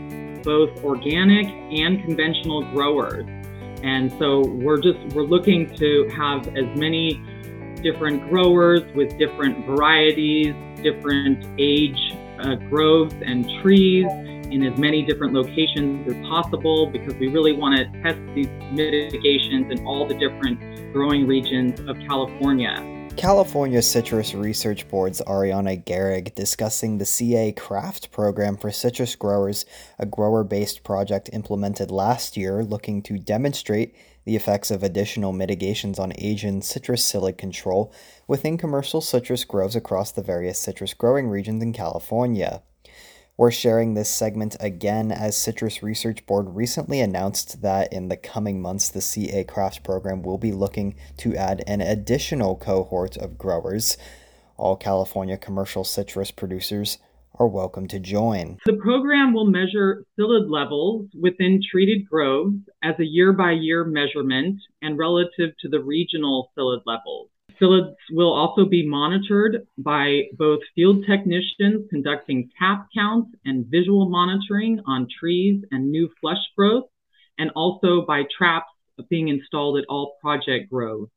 both 0.45 0.83
organic 0.85 1.47
and 1.47 2.03
conventional 2.05 2.63
growers. 2.73 3.27
And 3.83 4.13
so 4.19 4.41
we're 4.47 4.81
just 4.81 4.99
we're 5.15 5.25
looking 5.25 5.75
to 5.77 6.09
have 6.17 6.47
as 6.57 6.67
many 6.77 7.23
different 7.83 8.29
growers 8.29 8.83
with 8.95 9.17
different 9.19 9.67
varieties, 9.67 10.55
different 10.83 11.47
age 11.59 12.15
uh, 12.39 12.55
groves 12.55 13.15
and 13.25 13.49
trees 13.63 14.07
in 14.51 14.65
as 14.65 14.79
many 14.79 15.03
different 15.03 15.33
locations 15.33 16.07
as 16.13 16.29
possible 16.29 16.87
because 16.87 17.15
we 17.15 17.29
really 17.29 17.53
want 17.53 17.77
to 17.77 17.85
test 18.03 18.21
these 18.35 18.49
mitigations 18.73 19.71
in 19.71 19.87
all 19.87 20.07
the 20.07 20.15
different 20.15 20.59
growing 20.93 21.27
regions 21.27 21.81
of 21.89 21.97
California. 22.09 23.01
California 23.17 23.83
Citrus 23.83 24.35
Research 24.35 24.89
Board's 24.89 25.21
Ariana 25.27 25.85
Gehrig 25.85 26.35
discussing 26.35 26.97
the 26.97 27.05
CA-CRaFT 27.05 28.11
program 28.11 28.57
for 28.57 28.71
citrus 28.71 29.15
growers, 29.17 29.67
a 29.99 30.07
grower 30.07 30.43
based 30.43 30.85
project 30.85 31.29
implemented 31.33 31.91
last 31.91 32.37
year 32.37 32.65
looking 32.65 33.03
to 33.03 33.19
demonstrate 33.19 33.95
the 34.25 34.37
effects 34.37 34.71
of 34.71 34.83
additional 34.83 35.33
mitigations 35.33 35.99
on 35.99 36.13
Asian 36.17 36.63
citrus 36.63 37.03
psyllid 37.03 37.37
control 37.37 37.93
within 38.27 38.57
commercial 38.57 39.01
citrus 39.01 39.45
groves 39.45 39.77
across 39.77 40.13
the 40.13 40.23
various 40.23 40.59
citrus 40.59 40.95
growing 40.95 41.29
regions 41.29 41.63
in 41.63 41.73
California. 41.73 42.63
We're 43.41 43.51
sharing 43.51 43.95
this 43.95 44.11
segment 44.11 44.55
again 44.61 45.11
as 45.11 45.35
Citrus 45.35 45.83
Research 45.83 46.27
Board 46.27 46.55
recently 46.55 47.01
announced 47.01 47.63
that 47.63 47.91
in 47.91 48.09
the 48.09 48.19
coming 48.19 48.61
months, 48.61 48.91
the 48.91 49.01
CA-CRaFT 49.01 49.83
program 49.83 50.21
will 50.21 50.37
be 50.37 50.53
looking 50.53 50.95
to 51.17 51.35
add 51.35 51.65
an 51.67 51.81
additional 51.81 52.55
cohort 52.55 53.17
of 53.17 53.39
growers. 53.39 53.97
All 54.59 54.77
California 54.77 55.39
commercial 55.39 55.85
citrus 55.85 56.31
producers 56.31 56.99
are 57.39 57.49
welcome 57.49 57.89
to 57.89 57.99
join. 57.99 58.59
The 58.67 58.75
program 58.75 59.33
will 59.33 59.47
measure 59.47 60.05
psyllid 60.19 60.51
levels 60.51 61.09
within 61.19 61.63
treated 61.71 62.07
groves 62.11 62.59
as 62.83 62.97
a 62.99 63.07
year 63.07 63.33
by 63.33 63.53
year 63.53 63.85
measurement 63.85 64.61
and 64.83 64.99
relative 64.99 65.53
to 65.61 65.69
the 65.71 65.81
regional 65.81 66.51
psyllid 66.55 66.83
levels. 66.85 67.30
Psyllids 67.61 67.95
will 68.11 68.33
also 68.33 68.65
be 68.65 68.87
monitored 68.87 69.67
by 69.77 70.23
both 70.39 70.61
field 70.75 71.05
technicians 71.07 71.89
conducting 71.91 72.51
tap 72.59 72.87
counts 72.95 73.31
and 73.45 73.67
visual 73.67 74.09
monitoring 74.09 74.81
on 74.87 75.07
trees 75.19 75.63
and 75.71 75.91
new 75.91 76.09
flush 76.21 76.39
growth, 76.57 76.89
and 77.39 77.51
also 77.55 78.03
by 78.07 78.23
traps 78.37 78.71
being 79.09 79.29
installed 79.29 79.79
at 79.79 79.85
all 79.89 80.17
project 80.21 80.71
groves. 80.71 81.11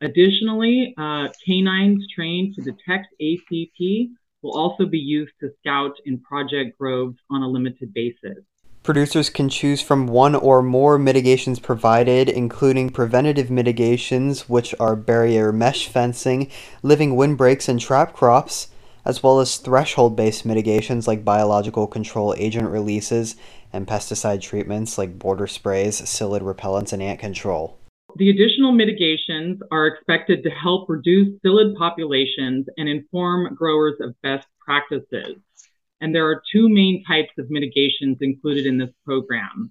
Additionally, 0.00 0.94
uh, 0.96 1.28
canines 1.44 2.06
trained 2.14 2.54
to 2.54 2.62
detect 2.62 3.08
ACP 3.20 4.10
will 4.42 4.56
also 4.56 4.86
be 4.86 4.98
used 4.98 5.32
to 5.40 5.50
scout 5.60 5.92
in 6.06 6.18
project 6.20 6.78
groves 6.78 7.18
on 7.30 7.42
a 7.42 7.48
limited 7.48 7.92
basis. 7.92 8.38
Producers 8.82 9.28
can 9.28 9.50
choose 9.50 9.82
from 9.82 10.06
one 10.06 10.34
or 10.34 10.62
more 10.62 10.98
mitigations 10.98 11.58
provided, 11.58 12.30
including 12.30 12.88
preventative 12.88 13.50
mitigations, 13.50 14.48
which 14.48 14.74
are 14.80 14.96
barrier 14.96 15.52
mesh 15.52 15.86
fencing, 15.86 16.50
living 16.82 17.14
windbreaks, 17.14 17.68
and 17.68 17.78
trap 17.78 18.14
crops, 18.14 18.68
as 19.04 19.22
well 19.22 19.38
as 19.38 19.58
threshold 19.58 20.16
based 20.16 20.46
mitigations 20.46 21.06
like 21.06 21.26
biological 21.26 21.86
control 21.86 22.34
agent 22.38 22.70
releases 22.70 23.36
and 23.70 23.86
pesticide 23.86 24.40
treatments 24.40 24.96
like 24.96 25.18
border 25.18 25.46
sprays, 25.46 26.00
psyllid 26.00 26.40
repellents, 26.40 26.94
and 26.94 27.02
ant 27.02 27.20
control. 27.20 27.76
The 28.16 28.30
additional 28.30 28.72
mitigations 28.72 29.60
are 29.70 29.88
expected 29.88 30.42
to 30.42 30.50
help 30.50 30.88
reduce 30.88 31.38
psyllid 31.44 31.76
populations 31.76 32.66
and 32.78 32.88
inform 32.88 33.54
growers 33.54 34.00
of 34.00 34.14
best 34.22 34.46
practices. 34.64 35.36
And 36.00 36.14
there 36.14 36.26
are 36.26 36.42
two 36.52 36.68
main 36.68 37.04
types 37.06 37.32
of 37.38 37.50
mitigations 37.50 38.18
included 38.20 38.66
in 38.66 38.78
this 38.78 38.90
program. 39.04 39.70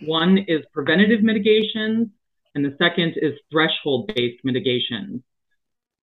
One 0.00 0.38
is 0.48 0.64
preventative 0.72 1.22
mitigations, 1.22 2.08
and 2.54 2.64
the 2.64 2.76
second 2.78 3.14
is 3.20 3.34
threshold 3.50 4.10
based 4.14 4.44
mitigations. 4.44 5.22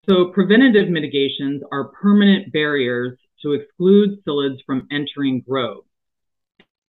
So, 0.07 0.25
preventative 0.25 0.89
mitigations 0.89 1.63
are 1.71 1.85
permanent 1.89 2.53
barriers 2.53 3.17
to 3.41 3.53
exclude 3.53 4.23
psyllids 4.23 4.57
from 4.65 4.87
entering 4.91 5.43
groves. 5.47 5.87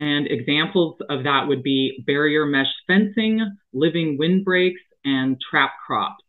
And 0.00 0.26
examples 0.26 0.96
of 1.10 1.24
that 1.24 1.46
would 1.46 1.62
be 1.62 2.02
barrier 2.06 2.46
mesh 2.46 2.72
fencing, 2.86 3.56
living 3.72 4.16
windbreaks, 4.18 4.80
and 5.04 5.40
trap 5.50 5.72
crops. 5.86 6.24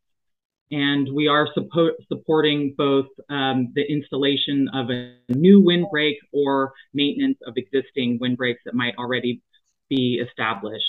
And 0.74 1.08
we 1.14 1.28
are 1.28 1.48
support, 1.54 1.94
supporting 2.08 2.74
both 2.76 3.06
um, 3.30 3.72
the 3.76 3.84
installation 3.88 4.68
of 4.74 4.90
a 4.90 5.18
new 5.30 5.62
windbreak 5.62 6.16
or 6.32 6.74
maintenance 6.96 7.38
of 7.46 7.54
existing 7.58 8.18
windbreaks 8.20 8.62
that 8.66 8.74
might 8.74 8.96
already 8.98 9.44
be 9.88 10.20
established. 10.28 10.84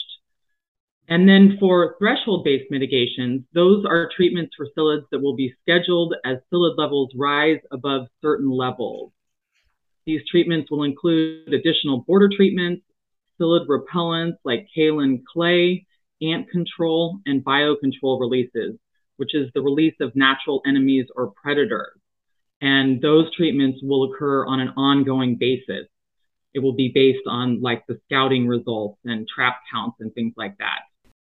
And 1.06 1.28
then 1.28 1.58
for 1.60 1.96
threshold 1.98 2.44
based 2.44 2.70
mitigations, 2.70 3.42
those 3.52 3.84
are 3.84 4.08
treatments 4.16 4.54
for 4.56 4.68
psyllids 4.74 5.04
that 5.10 5.20
will 5.20 5.36
be 5.36 5.52
scheduled 5.60 6.14
as 6.24 6.38
psyllid 6.50 6.78
levels 6.78 7.10
rise 7.14 7.60
above 7.70 8.06
certain 8.22 8.50
levels. 8.50 9.12
These 10.06 10.22
treatments 10.30 10.70
will 10.70 10.84
include 10.84 11.52
additional 11.52 12.04
border 12.06 12.30
treatments, 12.34 12.86
psyllid 13.38 13.66
repellents 13.66 14.38
like 14.44 14.66
kaolin 14.74 15.24
clay, 15.30 15.86
ant 16.22 16.48
control, 16.48 17.18
and 17.26 17.44
biocontrol 17.44 18.18
releases, 18.18 18.78
which 19.16 19.34
is 19.34 19.50
the 19.54 19.62
release 19.62 19.94
of 20.00 20.14
natural 20.14 20.62
enemies 20.66 21.06
or 21.16 21.32
predators. 21.42 21.98
And 22.60 23.00
those 23.00 23.34
treatments 23.34 23.80
will 23.82 24.12
occur 24.12 24.46
on 24.46 24.60
an 24.60 24.70
ongoing 24.76 25.36
basis. 25.36 25.86
It 26.54 26.60
will 26.60 26.74
be 26.74 26.90
based 26.94 27.26
on 27.26 27.60
like 27.60 27.84
the 27.86 28.00
scouting 28.06 28.46
results 28.46 28.98
and 29.04 29.26
trap 29.28 29.56
counts 29.72 29.96
and 30.00 30.14
things 30.14 30.34
like 30.36 30.56
that. 30.58 30.80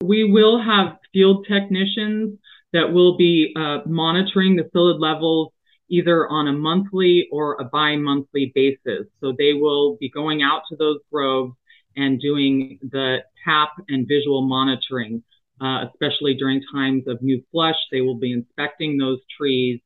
We 0.02 0.30
will 0.30 0.62
have 0.62 0.98
field 1.12 1.46
technicians 1.48 2.38
that 2.72 2.92
will 2.92 3.16
be 3.16 3.54
uh, 3.56 3.78
monitoring 3.86 4.56
the 4.56 4.64
psyllid 4.64 5.00
levels 5.00 5.52
either 5.88 6.28
on 6.28 6.48
a 6.48 6.52
monthly 6.52 7.28
or 7.30 7.56
a 7.60 7.64
bi-monthly 7.64 8.52
basis. 8.54 9.06
So 9.20 9.32
they 9.36 9.54
will 9.54 9.96
be 9.96 10.10
going 10.10 10.42
out 10.42 10.62
to 10.70 10.76
those 10.76 10.98
groves 11.10 11.54
and 11.96 12.20
doing 12.20 12.78
the 12.82 13.18
tap 13.44 13.70
and 13.88 14.06
visual 14.08 14.42
monitoring, 14.42 15.22
uh, 15.60 15.86
especially 15.92 16.34
during 16.34 16.60
times 16.72 17.04
of 17.06 17.22
new 17.22 17.42
flush. 17.50 17.76
They 17.90 18.00
will 18.00 18.18
be 18.18 18.32
inspecting 18.32 18.98
those 18.98 19.20
trees, 19.36 19.80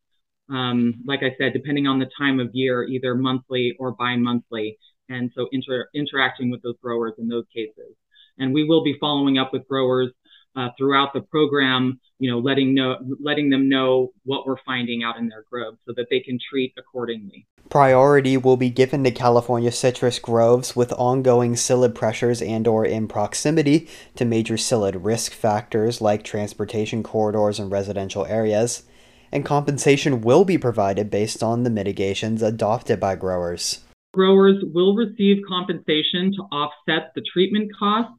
um, 0.50 0.94
like 1.06 1.20
I 1.22 1.34
said, 1.38 1.52
depending 1.52 1.86
on 1.86 1.98
the 1.98 2.10
time 2.18 2.40
of 2.40 2.50
year, 2.52 2.84
either 2.84 3.14
monthly 3.14 3.74
or 3.78 3.92
bi-monthly. 3.92 4.78
And 5.08 5.30
so 5.34 5.48
inter- 5.52 5.88
interacting 5.94 6.50
with 6.50 6.62
those 6.62 6.76
growers 6.82 7.14
in 7.18 7.28
those 7.28 7.44
cases. 7.54 7.94
And 8.38 8.54
we 8.54 8.64
will 8.64 8.84
be 8.84 8.96
following 9.00 9.38
up 9.38 9.52
with 9.52 9.66
growers 9.68 10.10
uh, 10.58 10.70
throughout 10.76 11.12
the 11.12 11.20
program, 11.20 12.00
you 12.18 12.28
know, 12.30 12.38
letting 12.38 12.74
know 12.74 12.96
letting 13.20 13.48
them 13.48 13.68
know 13.68 14.12
what 14.24 14.44
we're 14.46 14.56
finding 14.66 15.04
out 15.04 15.16
in 15.16 15.28
their 15.28 15.44
groves 15.50 15.78
so 15.86 15.92
that 15.96 16.06
they 16.10 16.18
can 16.18 16.38
treat 16.50 16.74
accordingly. 16.76 17.46
Priority 17.70 18.36
will 18.36 18.56
be 18.56 18.70
given 18.70 19.04
to 19.04 19.10
California 19.10 19.70
citrus 19.70 20.18
groves 20.18 20.74
with 20.74 20.92
ongoing 20.94 21.54
psyllid 21.54 21.94
pressures 21.94 22.42
and 22.42 22.66
or 22.66 22.84
in 22.84 23.06
proximity 23.06 23.88
to 24.16 24.24
major 24.24 24.54
psyllid 24.54 24.98
risk 25.00 25.32
factors 25.32 26.00
like 26.00 26.24
transportation 26.24 27.02
corridors 27.02 27.60
and 27.60 27.70
residential 27.70 28.26
areas, 28.26 28.82
and 29.30 29.44
compensation 29.44 30.22
will 30.22 30.44
be 30.44 30.58
provided 30.58 31.08
based 31.08 31.40
on 31.40 31.62
the 31.62 31.70
mitigations 31.70 32.42
adopted 32.42 32.98
by 32.98 33.14
growers. 33.14 33.84
Growers 34.14 34.56
will 34.74 34.96
receive 34.96 35.44
compensation 35.46 36.32
to 36.32 36.42
offset 36.50 37.12
the 37.14 37.22
treatment 37.32 37.70
costs 37.78 38.17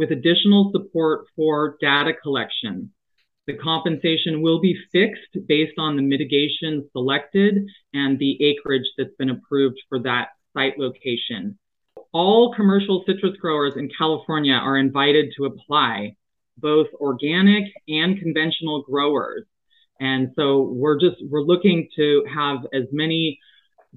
with 0.00 0.12
additional 0.12 0.70
support 0.72 1.26
for 1.36 1.76
data 1.78 2.14
collection. 2.22 2.90
The 3.46 3.58
compensation 3.58 4.40
will 4.40 4.58
be 4.58 4.74
fixed 4.90 5.46
based 5.46 5.74
on 5.76 5.94
the 5.94 6.02
mitigation 6.02 6.88
selected 6.92 7.68
and 7.92 8.18
the 8.18 8.42
acreage 8.42 8.86
that's 8.96 9.14
been 9.18 9.28
approved 9.28 9.78
for 9.90 9.98
that 9.98 10.28
site 10.54 10.78
location. 10.78 11.58
All 12.14 12.54
commercial 12.54 13.04
citrus 13.06 13.36
growers 13.36 13.74
in 13.76 13.90
California 13.96 14.54
are 14.54 14.78
invited 14.78 15.34
to 15.36 15.44
apply, 15.44 16.16
both 16.56 16.86
organic 16.94 17.64
and 17.86 18.18
conventional 18.18 18.80
growers. 18.80 19.44
And 20.00 20.32
so 20.34 20.62
we're 20.62 20.98
just 20.98 21.16
we're 21.28 21.42
looking 21.42 21.90
to 21.96 22.24
have 22.34 22.60
as 22.72 22.84
many 22.90 23.38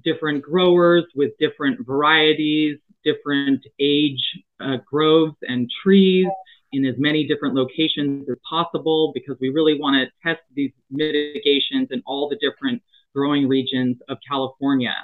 different 0.04 0.42
growers 0.42 1.04
with 1.14 1.32
different 1.38 1.86
varieties, 1.86 2.78
different 3.04 3.64
age 3.78 4.22
uh, 4.60 4.76
groves 4.86 5.36
and 5.42 5.70
trees 5.82 6.26
in 6.72 6.84
as 6.84 6.94
many 6.98 7.26
different 7.26 7.54
locations 7.54 8.28
as 8.28 8.36
possible 8.48 9.12
because 9.14 9.36
we 9.40 9.48
really 9.48 9.78
want 9.78 9.94
to 9.96 10.10
test 10.28 10.42
these 10.54 10.72
mitigations 10.90 11.88
in 11.90 12.02
all 12.06 12.28
the 12.28 12.36
different 12.36 12.82
growing 13.14 13.46
regions 13.46 13.96
of 14.08 14.18
California. 14.28 14.94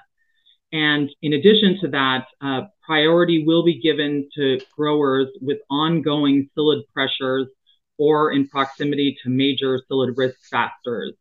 And 0.72 1.10
in 1.22 1.32
addition 1.34 1.78
to 1.80 1.88
that, 1.88 2.26
uh, 2.40 2.62
priority 2.84 3.44
will 3.44 3.64
be 3.64 3.80
given 3.80 4.28
to 4.36 4.60
growers 4.76 5.28
with 5.40 5.58
ongoing 5.68 6.48
psyllid 6.56 6.82
pressures 6.92 7.48
or 7.98 8.32
in 8.32 8.48
proximity 8.48 9.16
to 9.22 9.30
major 9.30 9.80
psyllid 9.90 10.16
risk 10.16 10.38
factors. 10.50 11.12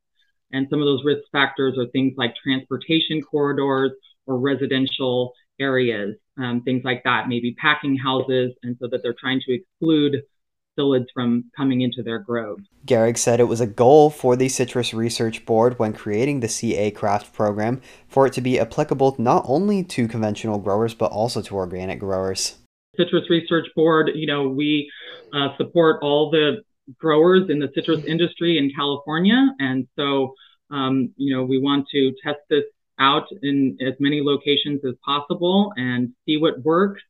And 0.52 0.68
some 0.70 0.80
of 0.80 0.86
those 0.86 1.04
risk 1.04 1.24
factors 1.32 1.78
are 1.78 1.88
things 1.88 2.14
like 2.18 2.34
transportation 2.36 3.22
corridors 3.22 3.92
or 4.26 4.40
residential 4.40 5.34
areas, 5.60 6.16
um, 6.40 6.62
things 6.64 6.84
like 6.84 7.04
that, 7.04 7.28
maybe 7.28 7.56
packing 7.60 7.98
houses, 7.98 8.54
and 8.64 8.78
so 8.80 8.88
that 8.88 9.02
they're 9.04 9.16
trying 9.20 9.42
to 9.46 9.54
exclude 9.54 10.24
psyllids 10.78 11.08
from 11.14 11.46
coming 11.56 11.82
into 11.82 12.02
their 12.02 12.20
groves. 12.20 12.64
Gehrig 12.86 13.18
said 13.18 13.40
it 13.40 13.46
was 13.46 13.62
a 13.62 13.68
goal 13.68 14.10
for 14.10 14.36
the 14.36 14.48
Citrus 14.48 14.94
Research 14.94 15.46
Board 15.46 15.78
when 15.78 15.94
creating 15.94 16.40
the 16.40 16.48
CA-CRaFT 16.48 17.34
program 17.34 17.82
for 18.08 18.26
it 18.26 18.34
to 18.34 18.42
be 18.42 18.60
applicable 18.60 19.16
not 19.18 19.44
only 19.48 19.84
to 19.84 20.08
conventional 20.08 20.58
growers 20.58 20.94
but 20.94 21.12
also 21.12 21.42
to 21.42 21.56
organic 21.56 22.00
growers. 22.00 22.58
Citrus 22.96 23.30
Research 23.30 23.68
Board, 23.76 24.12
you 24.16 24.28
know, 24.28 24.48
we 24.48 24.90
uh, 25.34 25.50
support 25.58 26.00
all 26.02 26.30
the 26.30 26.62
growers 26.98 27.50
in 27.50 27.60
the 27.60 27.70
citrus 27.76 28.04
industry 28.06 28.58
in 28.58 28.72
California, 28.76 29.54
and 29.60 29.88
so 29.96 30.34
um, 30.72 31.14
you 31.18 31.36
know 31.36 31.44
we 31.44 31.60
want 31.60 31.88
to 31.92 32.14
test 32.24 32.40
this 32.50 32.64
out 33.00 33.28
in 33.42 33.78
as 33.86 33.94
many 34.00 34.22
locations 34.22 34.82
as 34.86 34.96
possible 35.04 35.74
and 35.78 36.14
see 36.26 36.38
what 36.38 36.62
works 36.64 37.02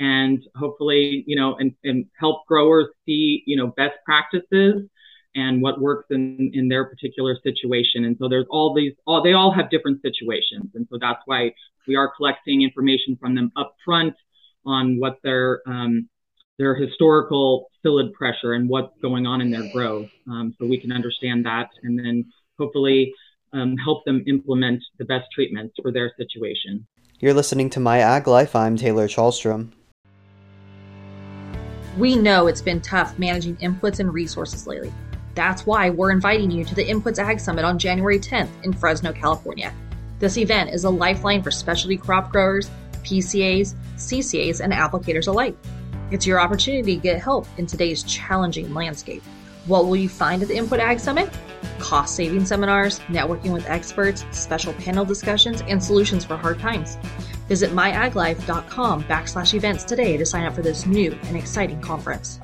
and 0.00 0.42
hopefully, 0.56 1.24
you 1.26 1.36
know, 1.36 1.56
and, 1.56 1.74
and 1.84 2.06
help 2.18 2.46
growers 2.46 2.86
see, 3.04 3.42
you 3.46 3.56
know, 3.56 3.68
best 3.68 3.96
practices 4.04 4.82
and 5.36 5.62
what 5.62 5.80
works 5.80 6.06
in, 6.10 6.50
in 6.54 6.68
their 6.68 6.86
particular 6.86 7.38
situation. 7.42 8.04
And 8.04 8.16
so 8.18 8.28
there's 8.28 8.46
all 8.50 8.74
these, 8.74 8.94
all, 9.06 9.22
they 9.22 9.34
all 9.34 9.52
have 9.52 9.70
different 9.70 10.00
situations. 10.02 10.70
And 10.74 10.88
so 10.90 10.98
that's 11.00 11.20
why 11.26 11.52
we 11.86 11.96
are 11.96 12.10
collecting 12.16 12.62
information 12.62 13.16
from 13.20 13.34
them 13.34 13.52
up 13.56 13.76
front 13.84 14.14
on 14.64 14.98
what 14.98 15.18
their, 15.22 15.60
um, 15.66 16.08
their 16.58 16.74
historical 16.74 17.70
psyllid 17.84 18.12
pressure 18.14 18.54
and 18.54 18.68
what's 18.68 18.98
going 19.00 19.26
on 19.26 19.40
in 19.40 19.50
their 19.50 19.70
growth. 19.72 20.08
Um, 20.28 20.54
so 20.58 20.66
we 20.66 20.80
can 20.80 20.92
understand 20.92 21.44
that 21.46 21.68
and 21.82 21.98
then 21.98 22.32
hopefully 22.58 23.12
um, 23.52 23.76
help 23.76 24.04
them 24.04 24.22
implement 24.26 24.82
the 24.98 25.04
best 25.04 25.26
treatments 25.34 25.74
for 25.80 25.92
their 25.92 26.12
situation. 26.16 26.86
You're 27.18 27.34
listening 27.34 27.70
to 27.70 27.80
My 27.80 27.98
Ag 27.98 28.26
Life. 28.26 28.56
I'm 28.56 28.76
Taylor 28.76 29.06
Chalstrom. 29.06 29.72
We 31.98 32.16
know 32.16 32.46
it's 32.46 32.62
been 32.62 32.80
tough 32.80 33.18
managing 33.18 33.56
inputs 33.56 34.00
and 34.00 34.12
resources 34.12 34.66
lately. 34.66 34.92
That's 35.34 35.66
why 35.66 35.90
we're 35.90 36.12
inviting 36.12 36.50
you 36.50 36.64
to 36.64 36.74
the 36.74 36.84
Inputs 36.84 37.18
Ag 37.18 37.40
Summit 37.40 37.64
on 37.64 37.78
January 37.78 38.18
10th 38.18 38.48
in 38.64 38.72
Fresno, 38.72 39.12
California. 39.12 39.74
This 40.18 40.36
event 40.36 40.70
is 40.70 40.84
a 40.84 40.90
lifeline 40.90 41.42
for 41.42 41.50
specialty 41.50 41.96
crop 41.96 42.30
growers, 42.30 42.70
PCAs, 43.02 43.74
CCAs, 43.96 44.60
and 44.60 44.72
applicators 44.72 45.28
alike. 45.28 45.56
It's 46.10 46.26
your 46.26 46.40
opportunity 46.40 46.96
to 46.96 47.00
get 47.00 47.20
help 47.20 47.46
in 47.58 47.66
today's 47.66 48.02
challenging 48.02 48.72
landscape. 48.74 49.22
What 49.66 49.86
will 49.86 49.96
you 49.96 50.08
find 50.08 50.42
at 50.42 50.48
the 50.48 50.56
Input 50.56 50.80
Ag 50.80 50.98
Summit? 50.98 51.30
Cost 51.78 52.16
saving 52.16 52.44
seminars, 52.46 53.00
networking 53.08 53.52
with 53.52 53.68
experts, 53.68 54.24
special 54.30 54.72
panel 54.74 55.04
discussions, 55.04 55.62
and 55.62 55.82
solutions 55.82 56.24
for 56.24 56.36
hard 56.36 56.58
times. 56.58 56.96
Visit 57.48 57.70
myaglife.com 57.70 59.04
backslash 59.04 59.54
events 59.54 59.84
today 59.84 60.16
to 60.16 60.24
sign 60.24 60.44
up 60.44 60.54
for 60.54 60.62
this 60.62 60.86
new 60.86 61.18
and 61.24 61.36
exciting 61.36 61.80
conference. 61.80 62.38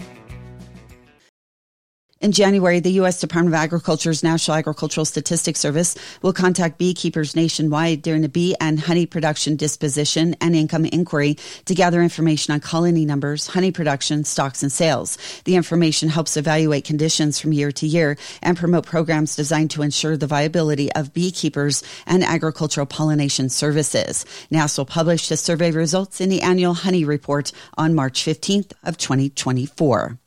In 2.23 2.33
January, 2.33 2.81
the 2.81 2.93
U.S. 2.93 3.21
Department 3.21 3.55
of 3.55 3.61
Agriculture's 3.61 4.23
National 4.23 4.57
Agricultural 4.57 5.05
Statistics 5.05 5.61
Service 5.61 5.95
will 6.23 6.33
contact 6.33 6.79
beekeepers 6.79 7.37
nationwide 7.37 8.01
during 8.01 8.25
a 8.25 8.29
bee 8.29 8.57
and 8.59 8.81
honey 8.81 9.05
production 9.05 9.55
disposition 9.55 10.35
and 10.41 10.57
income 10.57 10.87
inquiry 10.87 11.37
to 11.67 11.75
gather 11.75 12.01
information 12.01 12.55
on 12.55 12.61
colony 12.61 13.05
numbers, 13.05 13.49
honey 13.49 13.71
production, 13.71 14.25
stocks, 14.25 14.63
and 14.63 14.73
sales. 14.73 15.19
The 15.45 15.57
information 15.57 16.09
helps 16.09 16.39
evaluate 16.39 16.87
conditions 16.87 17.39
from 17.39 17.53
year 17.53 17.71
to 17.73 17.87
year 17.87 18.17
and 18.43 18.57
promote 18.57 18.87
programs 18.87 19.37
designed 19.37 19.73
to 19.73 19.83
ensure 19.83 20.17
the 20.17 20.27
viability 20.27 20.91
of 20.95 21.13
beekeepers 21.13 21.83
and 22.07 22.25
agricultural 22.25 22.87
pollination 22.87 23.51
services. 23.51 24.25
NASSL 24.51 24.87
published 24.87 25.29
the 25.29 25.37
survey 25.37 25.71
results 25.71 26.23
in 26.23 26.31
the 26.31 26.41
annual 26.41 26.73
honey 26.73 27.05
report 27.05 27.53
on 27.77 27.95
March 27.95 28.25
15th 28.25 28.73
of 28.85 28.97
2024. 28.97 30.19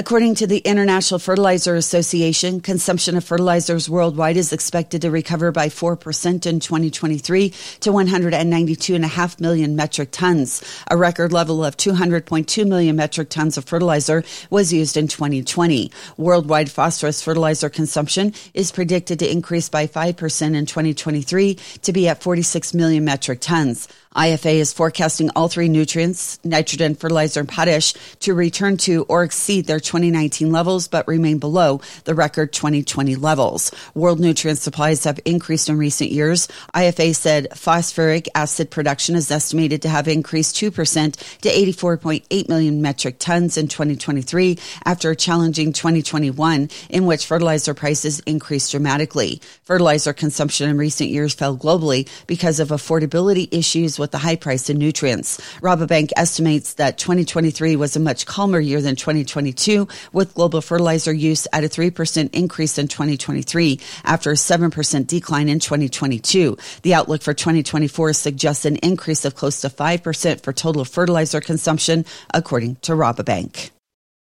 According 0.00 0.36
to 0.36 0.46
the 0.46 0.60
International 0.60 1.18
Fertilizer 1.20 1.74
Association, 1.74 2.62
consumption 2.62 3.18
of 3.18 3.22
fertilizers 3.22 3.86
worldwide 3.86 4.38
is 4.38 4.50
expected 4.50 5.02
to 5.02 5.10
recover 5.10 5.52
by 5.52 5.68
4% 5.68 6.46
in 6.46 6.58
2023 6.58 7.50
to 7.50 7.92
192.5 7.92 9.40
million 9.40 9.76
metric 9.76 10.08
tons. 10.10 10.64
A 10.90 10.96
record 10.96 11.34
level 11.34 11.62
of 11.62 11.76
200.2 11.76 12.66
million 12.66 12.96
metric 12.96 13.28
tons 13.28 13.58
of 13.58 13.66
fertilizer 13.66 14.24
was 14.48 14.72
used 14.72 14.96
in 14.96 15.06
2020. 15.06 15.92
Worldwide 16.16 16.70
phosphorus 16.70 17.22
fertilizer 17.22 17.68
consumption 17.68 18.32
is 18.54 18.72
predicted 18.72 19.18
to 19.18 19.30
increase 19.30 19.68
by 19.68 19.86
5% 19.86 20.56
in 20.56 20.64
2023 20.64 21.56
to 21.82 21.92
be 21.92 22.08
at 22.08 22.22
46 22.22 22.72
million 22.72 23.04
metric 23.04 23.42
tons. 23.42 23.86
IFA 24.16 24.54
is 24.54 24.72
forecasting 24.72 25.30
all 25.36 25.46
three 25.46 25.68
nutrients, 25.68 26.40
nitrogen, 26.42 26.96
fertilizer, 26.96 27.38
and 27.38 27.48
potash, 27.48 27.94
to 28.18 28.34
return 28.34 28.76
to 28.76 29.04
or 29.04 29.22
exceed 29.22 29.66
their 29.66 29.78
2019 29.78 30.50
levels, 30.50 30.88
but 30.88 31.06
remain 31.06 31.38
below 31.38 31.80
the 32.06 32.14
record 32.14 32.52
2020 32.52 33.14
levels. 33.14 33.70
World 33.94 34.18
nutrient 34.18 34.58
supplies 34.58 35.04
have 35.04 35.20
increased 35.24 35.68
in 35.68 35.78
recent 35.78 36.10
years. 36.10 36.48
IFA 36.74 37.14
said 37.14 37.56
phosphoric 37.56 38.28
acid 38.34 38.68
production 38.68 39.14
is 39.14 39.30
estimated 39.30 39.82
to 39.82 39.88
have 39.88 40.08
increased 40.08 40.56
2% 40.56 41.38
to 41.42 41.48
84.8 41.48 42.48
million 42.48 42.82
metric 42.82 43.20
tons 43.20 43.56
in 43.56 43.68
2023 43.68 44.58
after 44.86 45.10
a 45.10 45.16
challenging 45.16 45.72
2021 45.72 46.68
in 46.88 47.06
which 47.06 47.26
fertilizer 47.26 47.74
prices 47.74 48.18
increased 48.20 48.72
dramatically. 48.72 49.40
Fertilizer 49.62 50.12
consumption 50.12 50.68
in 50.68 50.78
recent 50.78 51.10
years 51.10 51.32
fell 51.32 51.56
globally 51.56 52.08
because 52.26 52.58
of 52.58 52.70
affordability 52.70 53.46
issues 53.52 53.99
with 54.00 54.10
the 54.10 54.18
high 54.18 54.36
price 54.36 54.68
in 54.68 54.78
nutrients. 54.78 55.38
Rabobank 55.60 56.10
estimates 56.16 56.74
that 56.74 56.98
2023 56.98 57.76
was 57.76 57.94
a 57.94 58.00
much 58.00 58.26
calmer 58.26 58.58
year 58.58 58.80
than 58.80 58.96
2022, 58.96 59.86
with 60.12 60.34
global 60.34 60.60
fertilizer 60.60 61.12
use 61.12 61.46
at 61.52 61.62
a 61.62 61.68
3% 61.68 62.34
increase 62.34 62.78
in 62.78 62.88
2023 62.88 63.78
after 64.04 64.30
a 64.30 64.34
7% 64.34 65.06
decline 65.06 65.48
in 65.48 65.60
2022. 65.60 66.56
The 66.82 66.94
outlook 66.94 67.22
for 67.22 67.34
2024 67.34 68.12
suggests 68.14 68.64
an 68.64 68.76
increase 68.76 69.24
of 69.24 69.36
close 69.36 69.60
to 69.60 69.68
5% 69.68 70.42
for 70.42 70.52
total 70.52 70.84
fertilizer 70.84 71.40
consumption, 71.40 72.04
according 72.34 72.76
to 72.82 72.92
Rabobank. 72.92 73.70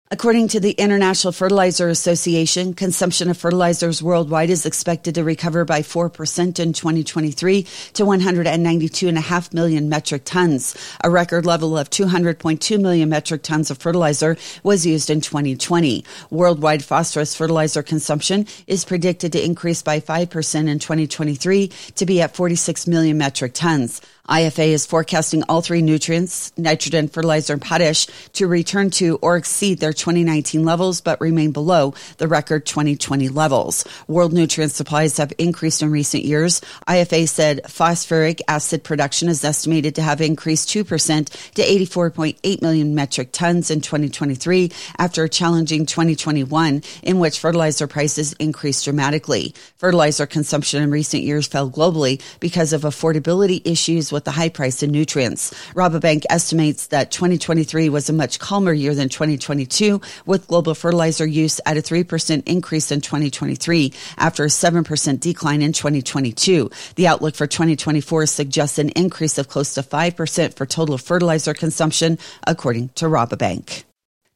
According 0.10 0.48
to 0.50 0.62
the 0.62 0.72
International 0.72 1.34
Fertilizer 1.34 1.90
Association, 1.90 2.74
consumption 2.74 3.30
of 3.30 3.38
fertilizers 3.38 4.02
worldwide 4.02 4.50
is 4.50 4.66
expected 4.66 5.16
to 5.16 5.24
recover 5.26 5.66
by 5.66 5.82
4% 5.82 6.60
in 6.60 6.72
2023 6.72 7.64
to 7.64 8.04
192.5 8.06 9.54
million 9.54 9.90
metric 9.90 10.22
tons. 10.24 10.78
A 11.04 11.10
record 11.10 11.46
level 11.46 11.78
of 11.78 11.90
200.2 11.90 12.80
million 12.80 13.10
metric 13.10 13.44
tons 13.44 13.70
of 13.70 13.80
fertilizer 13.80 14.38
was 14.64 14.86
used 14.86 15.10
in 15.10 15.20
2020. 15.20 16.06
Worldwide 16.30 16.86
phosphorus 16.86 17.36
fertilizer 17.36 17.84
consumption 17.84 18.48
is 18.66 18.86
predicted 18.86 19.34
to 19.34 19.44
increase 19.44 19.82
by 19.82 20.00
5% 20.00 20.70
in 20.70 20.80
2023 20.80 21.68
to 21.96 22.06
be 22.06 22.22
at 22.22 22.34
46 22.34 22.88
million 22.88 23.18
metric 23.18 23.54
tons. 23.54 24.00
IFA 24.28 24.68
is 24.68 24.86
forecasting 24.86 25.44
all 25.44 25.62
three 25.62 25.82
nutrients, 25.82 26.52
nitrogen, 26.58 27.08
fertilizer, 27.08 27.54
and 27.54 27.62
potash, 27.62 28.08
to 28.34 28.46
return 28.46 28.90
to 28.90 29.18
or 29.22 29.38
exceed 29.38 29.80
their 29.80 29.94
2019 29.94 30.66
levels, 30.66 31.00
but 31.00 31.22
remain 31.22 31.52
below 31.52 31.94
the 32.18 32.28
record 32.28 32.66
2020 32.66 33.30
levels. 33.30 33.86
World 34.08 34.34
nutrient 34.34 34.74
supplies 34.74 35.16
have 35.16 35.32
increased 35.38 35.82
in 35.82 35.92
recent 35.92 36.26
years. 36.26 36.60
IFA 36.88 37.30
said 37.30 37.70
phosphoric 37.70 38.42
acid 38.50 38.84
production 38.84 39.30
is 39.30 39.46
estimated 39.46 39.96
to 39.96 40.02
have 40.02 40.20
increased 40.20 40.68
2% 40.70 41.54
to 41.54 41.62
84.8 41.62 42.62
million 42.62 42.96
metric 42.96 43.30
tons 43.32 43.72
in 43.72 43.80
2023 43.80 44.72
after 44.98 45.24
a 45.24 45.30
challenging 45.30 45.86
2021 45.86 46.84
in 47.02 47.20
which 47.20 47.40
fertilizer 47.40 47.88
prices 47.88 48.34
increased 48.34 48.84
dramatically. 48.84 49.56
Fertilizer 49.78 50.26
consumption 50.26 50.84
in 50.84 50.92
recent 50.92 51.24
years 51.24 51.48
fell 51.48 51.72
globally 51.72 52.22
because 52.42 52.74
of 52.74 52.82
affordability 52.82 53.62
issues 53.66 54.12
with 54.18 54.24
the 54.24 54.32
high 54.32 54.50
price 54.50 54.82
in 54.82 54.90
nutrients. 54.90 55.54
Rabobank 55.76 56.26
estimates 56.32 56.88
that 56.88 57.12
2023 57.12 57.88
was 57.90 58.10
a 58.10 58.14
much 58.14 58.40
calmer 58.40 58.74
year 58.74 58.96
than 58.96 59.10
2022, 59.10 60.02
with 60.26 60.48
global 60.48 60.74
fertilizer 60.74 61.28
use 61.28 61.62
at 61.68 61.78
a 61.78 61.82
3% 61.84 62.42
increase 62.48 62.90
in 62.90 63.00
2023 63.00 63.94
after 64.18 64.44
a 64.44 64.48
7% 64.48 65.20
decline 65.20 65.62
in 65.62 65.72
2022. 65.72 66.72
The 66.96 67.06
outlook 67.06 67.36
for 67.36 67.46
2024 67.46 68.26
suggests 68.26 68.80
an 68.80 68.90
increase 68.90 69.38
of 69.38 69.50
close 69.50 69.76
to 69.76 69.84
5% 69.84 70.56
for 70.56 70.66
total 70.66 70.98
fertilizer 70.98 71.54
consumption, 71.54 72.18
according 72.48 72.90
to 72.96 73.06
Rabobank. 73.06 73.87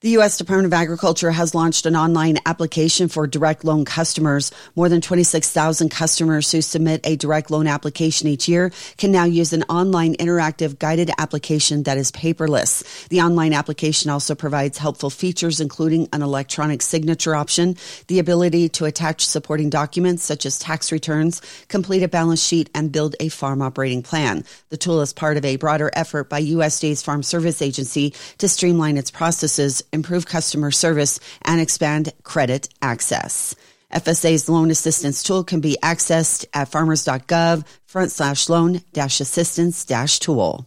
The 0.01 0.17
U.S. 0.17 0.39
Department 0.39 0.65
of 0.65 0.73
Agriculture 0.73 1.29
has 1.29 1.53
launched 1.53 1.85
an 1.85 1.95
online 1.95 2.39
application 2.47 3.07
for 3.07 3.27
direct 3.27 3.63
loan 3.63 3.85
customers. 3.85 4.49
More 4.75 4.89
than 4.89 4.99
26,000 4.99 5.89
customers 5.89 6.51
who 6.51 6.63
submit 6.63 7.01
a 7.03 7.15
direct 7.15 7.51
loan 7.51 7.67
application 7.67 8.27
each 8.27 8.49
year 8.49 8.71
can 8.97 9.11
now 9.11 9.25
use 9.25 9.53
an 9.53 9.61
online 9.69 10.15
interactive 10.15 10.79
guided 10.79 11.11
application 11.19 11.83
that 11.83 11.99
is 11.99 12.11
paperless. 12.11 13.07
The 13.09 13.21
online 13.21 13.53
application 13.53 14.09
also 14.09 14.33
provides 14.33 14.79
helpful 14.79 15.11
features, 15.11 15.61
including 15.61 16.09
an 16.13 16.23
electronic 16.23 16.81
signature 16.81 17.35
option, 17.35 17.77
the 18.07 18.17
ability 18.17 18.69
to 18.69 18.85
attach 18.85 19.23
supporting 19.23 19.69
documents 19.69 20.23
such 20.23 20.47
as 20.47 20.57
tax 20.57 20.91
returns, 20.91 21.43
complete 21.67 22.01
a 22.01 22.07
balance 22.07 22.43
sheet, 22.43 22.71
and 22.73 22.91
build 22.91 23.15
a 23.19 23.29
farm 23.29 23.61
operating 23.61 24.01
plan. 24.01 24.45
The 24.69 24.77
tool 24.77 25.01
is 25.01 25.13
part 25.13 25.37
of 25.37 25.45
a 25.45 25.57
broader 25.57 25.91
effort 25.93 26.27
by 26.27 26.41
USDA's 26.41 27.03
Farm 27.03 27.21
Service 27.21 27.61
Agency 27.61 28.15
to 28.39 28.49
streamline 28.49 28.97
its 28.97 29.11
processes 29.11 29.83
improve 29.93 30.25
customer 30.25 30.71
service, 30.71 31.19
and 31.43 31.59
expand 31.59 32.13
credit 32.23 32.69
access. 32.81 33.55
FSA's 33.93 34.47
loan 34.47 34.71
assistance 34.71 35.21
tool 35.21 35.43
can 35.43 35.59
be 35.59 35.77
accessed 35.83 36.45
at 36.53 36.69
farmers.gov 36.69 37.65
front 37.85 38.11
slash 38.11 38.47
loan 38.47 38.81
dash 38.93 39.19
assistance 39.19 39.83
dash 39.85 40.19
tool. 40.19 40.65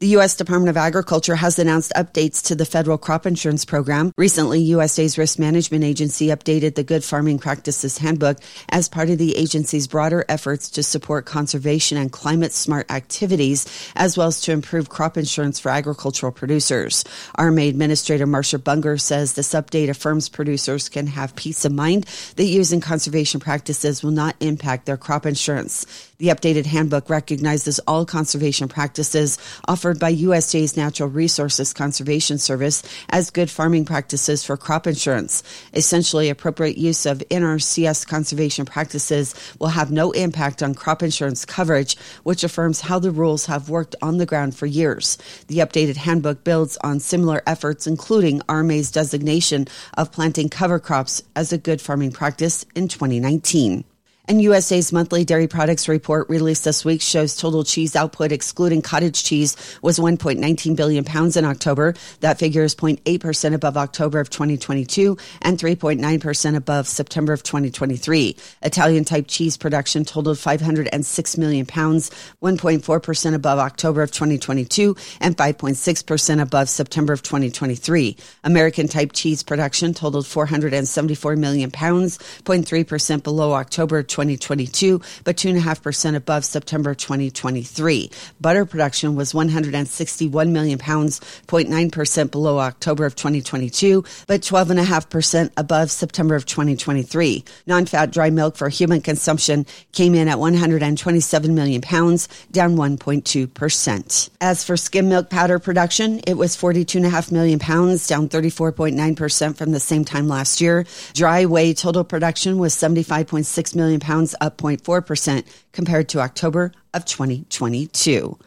The 0.00 0.14
U.S. 0.18 0.36
Department 0.36 0.70
of 0.70 0.76
Agriculture 0.76 1.34
has 1.34 1.58
announced 1.58 1.92
updates 1.96 2.40
to 2.44 2.54
the 2.54 2.64
federal 2.64 2.98
crop 2.98 3.26
insurance 3.26 3.64
program. 3.64 4.12
Recently, 4.16 4.64
USDA's 4.68 5.18
Risk 5.18 5.40
Management 5.40 5.82
Agency 5.82 6.28
updated 6.28 6.76
the 6.76 6.84
Good 6.84 7.02
Farming 7.02 7.40
Practices 7.40 7.98
Handbook 7.98 8.38
as 8.68 8.88
part 8.88 9.10
of 9.10 9.18
the 9.18 9.34
agency's 9.34 9.88
broader 9.88 10.24
efforts 10.28 10.70
to 10.70 10.84
support 10.84 11.26
conservation 11.26 11.98
and 11.98 12.12
climate 12.12 12.52
smart 12.52 12.88
activities, 12.92 13.66
as 13.96 14.16
well 14.16 14.28
as 14.28 14.40
to 14.42 14.52
improve 14.52 14.88
crop 14.88 15.16
insurance 15.16 15.58
for 15.58 15.70
agricultural 15.70 16.30
producers. 16.30 17.04
ARMA 17.34 17.62
Administrator 17.62 18.28
Marcia 18.28 18.60
Bunger 18.60 18.98
says 18.98 19.32
this 19.32 19.52
update 19.52 19.88
affirms 19.88 20.28
producers 20.28 20.88
can 20.88 21.08
have 21.08 21.34
peace 21.34 21.64
of 21.64 21.72
mind 21.72 22.06
that 22.36 22.44
using 22.44 22.80
conservation 22.80 23.40
practices 23.40 24.04
will 24.04 24.12
not 24.12 24.36
impact 24.38 24.86
their 24.86 24.96
crop 24.96 25.26
insurance. 25.26 25.84
The 26.18 26.28
updated 26.28 26.66
handbook 26.66 27.10
recognizes 27.10 27.80
all 27.80 28.04
conservation 28.04 28.68
practices 28.68 29.38
offered 29.66 29.87
by 29.94 30.12
USDA's 30.12 30.76
Natural 30.76 31.08
Resources 31.08 31.72
Conservation 31.72 32.38
Service 32.38 32.82
as 33.10 33.30
good 33.30 33.48
farming 33.48 33.84
practices 33.84 34.44
for 34.44 34.56
crop 34.56 34.86
insurance. 34.86 35.42
Essentially, 35.72 36.28
appropriate 36.28 36.76
use 36.76 37.06
of 37.06 37.20
NRCS 37.30 38.06
conservation 38.06 38.64
practices 38.64 39.34
will 39.58 39.68
have 39.68 39.90
no 39.90 40.10
impact 40.10 40.62
on 40.62 40.74
crop 40.74 41.02
insurance 41.02 41.44
coverage, 41.44 41.96
which 42.24 42.42
affirms 42.42 42.80
how 42.80 42.98
the 42.98 43.10
rules 43.10 43.46
have 43.46 43.68
worked 43.68 43.94
on 44.02 44.18
the 44.18 44.26
ground 44.26 44.56
for 44.56 44.66
years. 44.66 45.16
The 45.46 45.58
updated 45.58 45.96
handbook 45.96 46.44
builds 46.44 46.76
on 46.82 47.00
similar 47.00 47.42
efforts, 47.46 47.86
including 47.86 48.42
ARMA's 48.48 48.90
designation 48.90 49.68
of 49.94 50.12
planting 50.12 50.48
cover 50.48 50.78
crops 50.78 51.22
as 51.36 51.52
a 51.52 51.58
good 51.58 51.80
farming 51.80 52.12
practice 52.12 52.66
in 52.74 52.88
2019. 52.88 53.84
And 54.28 54.42
USA's 54.42 54.92
monthly 54.92 55.24
dairy 55.24 55.46
products 55.46 55.88
report 55.88 56.28
released 56.28 56.62
this 56.62 56.84
week 56.84 57.00
shows 57.00 57.34
total 57.34 57.64
cheese 57.64 57.96
output, 57.96 58.30
excluding 58.30 58.82
cottage 58.82 59.24
cheese, 59.24 59.56
was 59.80 59.98
1.19 59.98 60.76
billion 60.76 61.02
pounds 61.02 61.38
in 61.38 61.46
October. 61.46 61.94
That 62.20 62.38
figure 62.38 62.62
is 62.62 62.74
0.8% 62.74 63.54
above 63.54 63.78
October 63.78 64.20
of 64.20 64.28
2022 64.28 65.16
and 65.40 65.58
3.9% 65.58 66.56
above 66.56 66.86
September 66.86 67.32
of 67.32 67.42
2023. 67.42 68.36
Italian 68.60 69.06
type 69.06 69.28
cheese 69.28 69.56
production 69.56 70.04
totaled 70.04 70.38
506 70.38 71.38
million 71.38 71.64
pounds, 71.64 72.10
1.4% 72.42 73.34
above 73.34 73.58
October 73.58 74.02
of 74.02 74.10
2022 74.10 74.94
and 75.22 75.38
5.6% 75.38 76.42
above 76.42 76.68
September 76.68 77.14
of 77.14 77.22
2023. 77.22 78.14
American 78.44 78.88
type 78.88 79.12
cheese 79.14 79.42
production 79.42 79.94
totaled 79.94 80.26
474 80.26 81.36
million 81.36 81.70
pounds, 81.70 82.18
0.3% 82.44 83.22
below 83.22 83.54
October 83.54 84.02
2022, 84.18 85.00
but 85.22 85.36
2.5% 85.36 86.16
above 86.16 86.44
September 86.44 86.92
2023. 86.92 88.10
Butter 88.40 88.64
production 88.64 89.14
was 89.14 89.32
161 89.32 90.52
million 90.52 90.76
pounds, 90.76 91.20
0.9% 91.46 92.30
below 92.32 92.58
October 92.58 93.06
of 93.06 93.14
2022, 93.14 94.02
but 94.26 94.40
12.5% 94.40 95.52
above 95.56 95.92
September 95.92 96.34
of 96.34 96.46
2023. 96.46 97.44
Non-fat 97.68 98.10
dry 98.10 98.30
milk 98.30 98.56
for 98.56 98.68
human 98.68 99.00
consumption 99.00 99.64
came 99.92 100.16
in 100.16 100.26
at 100.26 100.40
127 100.40 101.54
million 101.54 101.80
pounds, 101.80 102.28
down 102.50 102.74
1.2%. 102.74 104.30
As 104.40 104.64
for 104.64 104.76
skim 104.76 105.08
milk 105.08 105.30
powder 105.30 105.60
production, 105.60 106.20
it 106.26 106.34
was 106.34 106.56
42.5 106.56 107.30
million 107.30 107.60
pounds, 107.60 108.08
down 108.08 108.28
34.9% 108.28 109.56
from 109.56 109.70
the 109.70 109.78
same 109.78 110.04
time 110.04 110.26
last 110.26 110.60
year. 110.60 110.84
Dry 111.14 111.44
whey 111.44 111.72
total 111.72 112.02
production 112.02 112.58
was 112.58 112.74
75.6 112.74 113.76
million 113.76 114.00
pounds, 114.08 114.34
up 114.40 114.56
0.4% 114.56 115.44
compared 115.72 116.08
to 116.08 116.20
October 116.20 116.72
of 116.94 117.04
2022. 117.04 118.38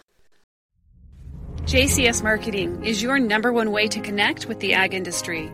JCS 1.66 2.24
Marketing 2.24 2.84
is 2.84 3.04
your 3.04 3.20
number 3.20 3.54
one 3.54 3.72
way 3.72 3.88
to 3.88 4.00
connect 4.02 4.48
with 4.48 4.60
the 4.60 4.74
ag 4.74 4.96
industry. 4.96 5.52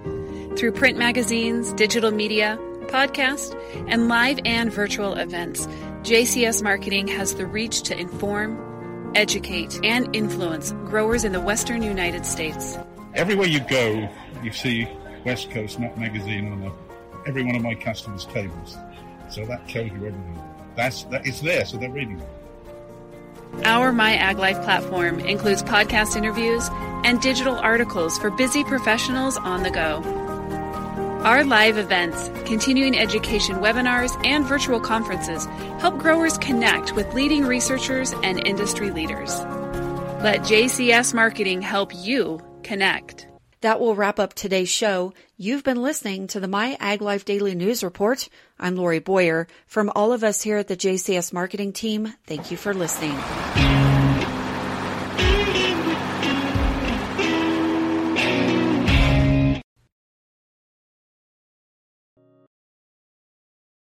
Through 0.55 0.71
print 0.71 0.97
magazines, 0.97 1.73
digital 1.73 2.11
media, 2.11 2.57
podcast, 2.87 3.53
and 3.89 4.07
live 4.07 4.39
and 4.45 4.71
virtual 4.71 5.15
events, 5.15 5.67
JCS 6.03 6.63
Marketing 6.63 7.09
has 7.09 7.35
the 7.35 7.45
reach 7.45 7.81
to 7.83 7.99
inform, 7.99 9.11
educate, 9.13 9.77
and 9.83 10.15
influence 10.15 10.71
growers 10.85 11.25
in 11.25 11.33
the 11.33 11.41
western 11.41 11.81
United 11.83 12.25
States. 12.25 12.77
Everywhere 13.13 13.47
you 13.47 13.59
go, 13.59 14.07
you 14.41 14.53
see 14.53 14.87
West 15.25 15.51
Coast 15.51 15.77
Nut 15.77 15.97
Magazine 15.97 16.53
on 16.53 16.61
the, 16.61 16.71
every 17.27 17.43
one 17.43 17.57
of 17.57 17.61
my 17.61 17.75
customers' 17.75 18.25
tables. 18.27 18.77
So 19.29 19.45
that 19.45 19.67
tells 19.67 19.91
you 19.91 20.07
everything. 20.07 20.41
That's 20.75 21.03
that 21.05 21.25
it's 21.25 21.41
there, 21.41 21.65
so 21.65 21.77
they're 21.77 21.89
reading 21.89 22.19
it. 22.19 22.27
Our 23.65 23.91
My 23.91 24.15
Ag 24.15 24.37
Life 24.37 24.61
platform 24.63 25.19
includes 25.19 25.63
podcast 25.63 26.15
interviews 26.15 26.69
and 27.03 27.21
digital 27.21 27.55
articles 27.55 28.17
for 28.17 28.29
busy 28.29 28.63
professionals 28.63 29.37
on 29.37 29.63
the 29.63 29.71
go. 29.71 30.03
Our 31.23 31.43
live 31.43 31.77
events, 31.77 32.29
continuing 32.45 32.97
education 32.97 33.57
webinars, 33.57 34.15
and 34.25 34.45
virtual 34.45 34.79
conferences 34.79 35.45
help 35.79 35.97
growers 35.97 36.37
connect 36.37 36.93
with 36.93 37.13
leading 37.13 37.43
researchers 37.45 38.13
and 38.23 38.45
industry 38.47 38.91
leaders. 38.91 39.39
Let 40.23 40.41
JCS 40.41 41.13
Marketing 41.13 41.61
help 41.61 41.91
you 41.93 42.39
connect. 42.63 43.27
That 43.61 43.79
will 43.79 43.95
wrap 43.95 44.19
up 44.19 44.35
today's 44.35 44.69
show. 44.69 45.13
You've 45.35 45.63
been 45.63 45.81
listening 45.81 46.27
to 46.27 46.39
the 46.39 46.47
My 46.47 46.77
Ag 46.79 47.01
Life 47.01 47.25
Daily 47.25 47.55
News 47.55 47.83
Report. 47.83 48.29
I'm 48.59 48.75
Lori 48.75 48.99
Boyer. 48.99 49.47
From 49.67 49.91
all 49.95 50.13
of 50.13 50.23
us 50.23 50.41
here 50.41 50.57
at 50.57 50.67
the 50.67 50.77
JCS 50.77 51.33
Marketing 51.33 51.73
Team, 51.73 52.13
thank 52.25 52.51
you 52.51 52.57
for 52.57 52.73
listening. 52.73 53.17